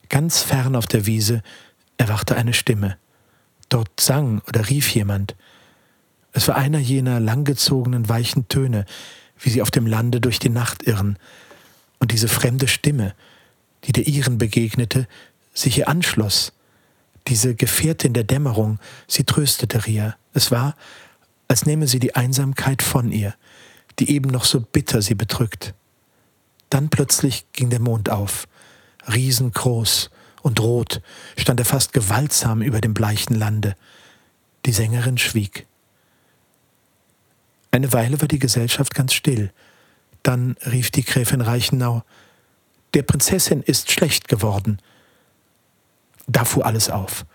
Ganz 0.09 0.43
fern 0.43 0.77
auf 0.77 0.87
der 0.87 1.07
Wiese 1.07 1.43
erwachte 1.97 2.37
eine 2.37 2.53
Stimme. 2.53 2.97
Dort 3.69 4.01
sang 4.01 4.41
oder 4.47 4.69
rief 4.69 4.95
jemand. 4.95 5.35
Es 6.33 6.49
war 6.49 6.57
einer 6.57 6.79
jener 6.79 7.19
langgezogenen 7.19 8.09
weichen 8.09 8.47
Töne, 8.49 8.85
wie 9.39 9.51
sie 9.51 9.63
auf 9.63 9.71
dem 9.71 9.87
Lande 9.87 10.21
durch 10.21 10.39
die 10.39 10.49
Nacht 10.49 10.83
irren, 10.85 11.19
und 11.99 12.13
diese 12.13 12.29
fremde 12.29 12.69
Stimme, 12.69 13.15
die 13.85 13.93
der 13.93 14.07
ihren 14.07 14.39
begegnete, 14.39 15.09
sich 15.55 15.79
ihr 15.79 15.89
anschloss. 15.89 16.53
Diese 17.29 17.55
Gefährtin 17.55 18.13
der 18.13 18.25
Dämmerung, 18.25 18.79
sie 19.09 19.25
tröstete 19.25 19.87
Ria. 19.87 20.17
Es 20.33 20.51
war, 20.51 20.77
als 21.49 21.67
nehme 21.67 21.87
sie 21.87 21.99
die 21.99 22.15
Einsamkeit 22.15 22.83
von 22.83 23.11
ihr, 23.11 23.35
die 23.99 24.11
eben 24.11 24.31
noch 24.31 24.45
so 24.45 24.61
bitter 24.61 25.03
sie 25.03 25.15
bedrückt. 25.15 25.75
Dann 26.71 26.91
plötzlich 26.91 27.47
ging 27.53 27.71
der 27.71 27.81
Mond 27.81 28.11
auf, 28.11 28.47
riesengroß 29.13 30.11
und 30.43 30.61
rot 30.61 31.01
stand 31.37 31.61
er 31.61 31.67
fast 31.67 31.93
gewaltsam 31.93 32.63
über 32.63 32.81
dem 32.81 32.95
bleichen 32.95 33.35
Lande. 33.35 33.75
Die 34.65 34.73
Sängerin 34.73 35.19
schwieg. 35.19 35.67
Eine 37.77 37.93
Weile 37.93 38.19
war 38.23 38.27
die 38.27 38.39
Gesellschaft 38.39 38.95
ganz 38.95 39.13
still. 39.13 39.53
Dann 40.23 40.57
rief 40.65 40.91
die 40.91 41.05
Gräfin 41.05 41.43
Reichenau, 41.43 42.05
der 42.95 43.03
Prinzessin 43.03 43.61
ist 43.61 43.91
schlecht 43.91 44.29
geworden. 44.29 44.79
Da 46.27 46.47
fuhr 46.47 46.65
alles 46.65 46.89
auf. 46.89 47.27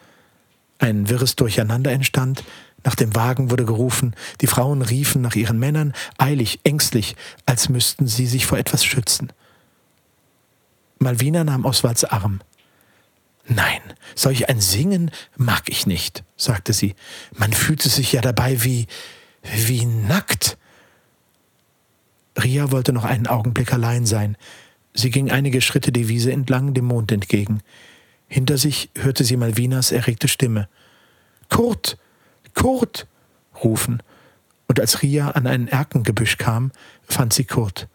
Ein 0.79 1.09
wirres 1.09 1.35
Durcheinander 1.35 1.91
entstand, 1.91 2.43
nach 2.83 2.95
dem 2.95 3.15
Wagen 3.15 3.51
wurde 3.51 3.65
gerufen, 3.65 4.15
die 4.41 4.47
Frauen 4.47 4.81
riefen 4.81 5.21
nach 5.21 5.35
ihren 5.35 5.59
Männern, 5.59 5.93
eilig, 6.17 6.59
ängstlich, 6.63 7.15
als 7.45 7.69
müssten 7.69 8.07
sie 8.07 8.25
sich 8.25 8.47
vor 8.47 8.57
etwas 8.57 8.83
schützen. 8.83 9.31
Malvina 10.97 11.43
nahm 11.43 11.65
Oswalds 11.65 12.03
Arm. 12.03 12.41
Nein, 13.47 13.81
solch 14.15 14.49
ein 14.49 14.59
Singen 14.59 15.11
mag 15.37 15.69
ich 15.69 15.85
nicht, 15.85 16.23
sagte 16.35 16.73
sie. 16.73 16.95
Man 17.31 17.53
fühlte 17.53 17.89
sich 17.89 18.11
ja 18.13 18.21
dabei 18.21 18.63
wie, 18.63 18.87
wie 19.43 19.85
nackt. 19.85 20.57
Ria 22.37 22.71
wollte 22.71 22.93
noch 22.93 23.05
einen 23.05 23.27
Augenblick 23.27 23.73
allein 23.73 24.05
sein. 24.05 24.37
Sie 24.93 25.09
ging 25.09 25.31
einige 25.31 25.61
Schritte 25.61 25.91
die 25.91 26.07
Wiese 26.07 26.31
entlang, 26.31 26.73
dem 26.73 26.85
Mond 26.85 27.11
entgegen. 27.11 27.61
Hinter 28.27 28.57
sich 28.57 28.89
hörte 28.95 29.23
sie 29.23 29.37
Malvinas 29.37 29.91
erregte 29.91 30.27
Stimme. 30.27 30.69
Kurt, 31.49 31.97
Kurt! 32.53 33.07
rufen, 33.63 34.01
und 34.67 34.79
als 34.79 35.01
Ria 35.01 35.31
an 35.31 35.47
ein 35.47 35.67
Erkengebüsch 35.67 36.37
kam, 36.37 36.71
fand 37.03 37.33
sie 37.33 37.43
Kurt. 37.43 37.89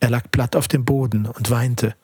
Er 0.00 0.08
lag 0.08 0.30
platt 0.30 0.56
auf 0.56 0.66
dem 0.66 0.86
Boden 0.86 1.26
und 1.26 1.50
weinte. 1.50 1.94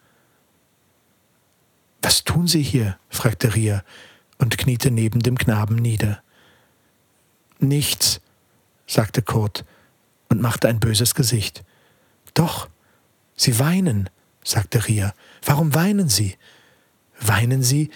Was 2.02 2.24
tun 2.24 2.46
Sie 2.46 2.62
hier? 2.62 2.98
fragte 3.09 3.55
Ria 3.55 3.83
und 4.38 4.59
kniete 4.59 4.90
neben 4.90 5.20
dem 5.20 5.38
Knaben 5.38 5.76
nieder. 5.76 6.22
Nichts, 7.59 8.20
sagte 8.87 9.22
Kurt 9.22 9.64
und 10.29 10.40
machte 10.40 10.68
ein 10.68 10.81
böses 10.81 11.14
Gesicht. 11.14 11.64
Doch, 12.35 12.68
Sie 13.37 13.59
weinen, 13.59 14.09
sagte 14.44 14.87
Ria. 14.88 15.14
Warum 15.44 15.75
weinen 15.75 16.09
Sie? 16.09 16.37
Weinen 17.20 17.62
Sie, 17.62 17.90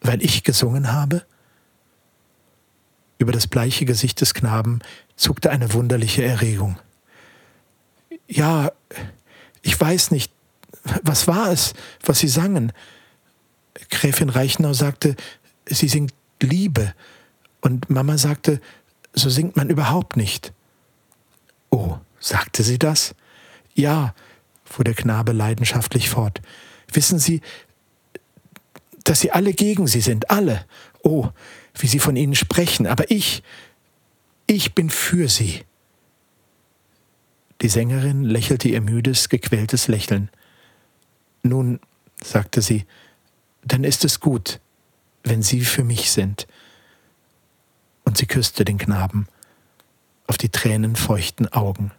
weil 0.00 0.22
ich 0.22 0.44
gesungen 0.44 0.92
habe? 0.92 1.24
Über 3.18 3.32
das 3.32 3.46
bleiche 3.46 3.84
Gesicht 3.84 4.20
des 4.20 4.34
Knaben 4.34 4.80
zuckte 5.16 5.50
eine 5.50 5.72
wunderliche 5.72 6.24
Erregung. 6.24 6.78
Ja, 8.28 8.72
ich 9.62 9.80
weiß 9.80 10.10
nicht, 10.10 10.32
was 11.02 11.26
war 11.26 11.50
es, 11.50 11.74
was 12.04 12.20
Sie 12.20 12.28
sangen? 12.28 12.72
Gräfin 13.90 14.28
Reichenau 14.28 14.72
sagte, 14.72 15.16
sie 15.66 15.88
singt 15.88 16.14
Liebe. 16.42 16.94
Und 17.60 17.90
Mama 17.90 18.18
sagte, 18.18 18.60
so 19.18 19.30
singt 19.30 19.56
man 19.56 19.70
überhaupt 19.70 20.16
nicht. 20.16 20.52
Oh, 21.70 21.98
sagte 22.20 22.62
sie 22.62 22.78
das? 22.78 23.14
Ja, 23.74 24.14
fuhr 24.64 24.84
der 24.84 24.94
Knabe 24.94 25.32
leidenschaftlich 25.32 26.08
fort. 26.08 26.40
Wissen 26.92 27.18
Sie, 27.18 27.42
dass 29.04 29.20
Sie 29.20 29.30
alle 29.30 29.52
gegen 29.52 29.86
Sie 29.86 30.00
sind, 30.00 30.30
alle. 30.30 30.64
Oh, 31.02 31.28
wie 31.74 31.86
Sie 31.86 31.98
von 31.98 32.16
ihnen 32.16 32.34
sprechen, 32.34 32.86
aber 32.86 33.10
ich, 33.10 33.42
ich 34.46 34.74
bin 34.74 34.90
für 34.90 35.28
Sie. 35.28 35.64
Die 37.60 37.68
Sängerin 37.68 38.22
lächelte 38.22 38.68
ihr 38.68 38.80
müdes, 38.80 39.28
gequältes 39.28 39.88
Lächeln. 39.88 40.30
Nun, 41.42 41.80
sagte 42.22 42.62
sie, 42.62 42.84
dann 43.64 43.84
ist 43.84 44.04
es 44.04 44.20
gut, 44.20 44.60
wenn 45.24 45.42
Sie 45.42 45.62
für 45.62 45.82
mich 45.82 46.10
sind. 46.10 46.46
Und 48.08 48.16
sie 48.16 48.24
küsste 48.24 48.64
den 48.64 48.78
Knaben 48.78 49.26
auf 50.28 50.38
die 50.38 50.48
tränenfeuchten 50.48 51.52
Augen. 51.52 51.90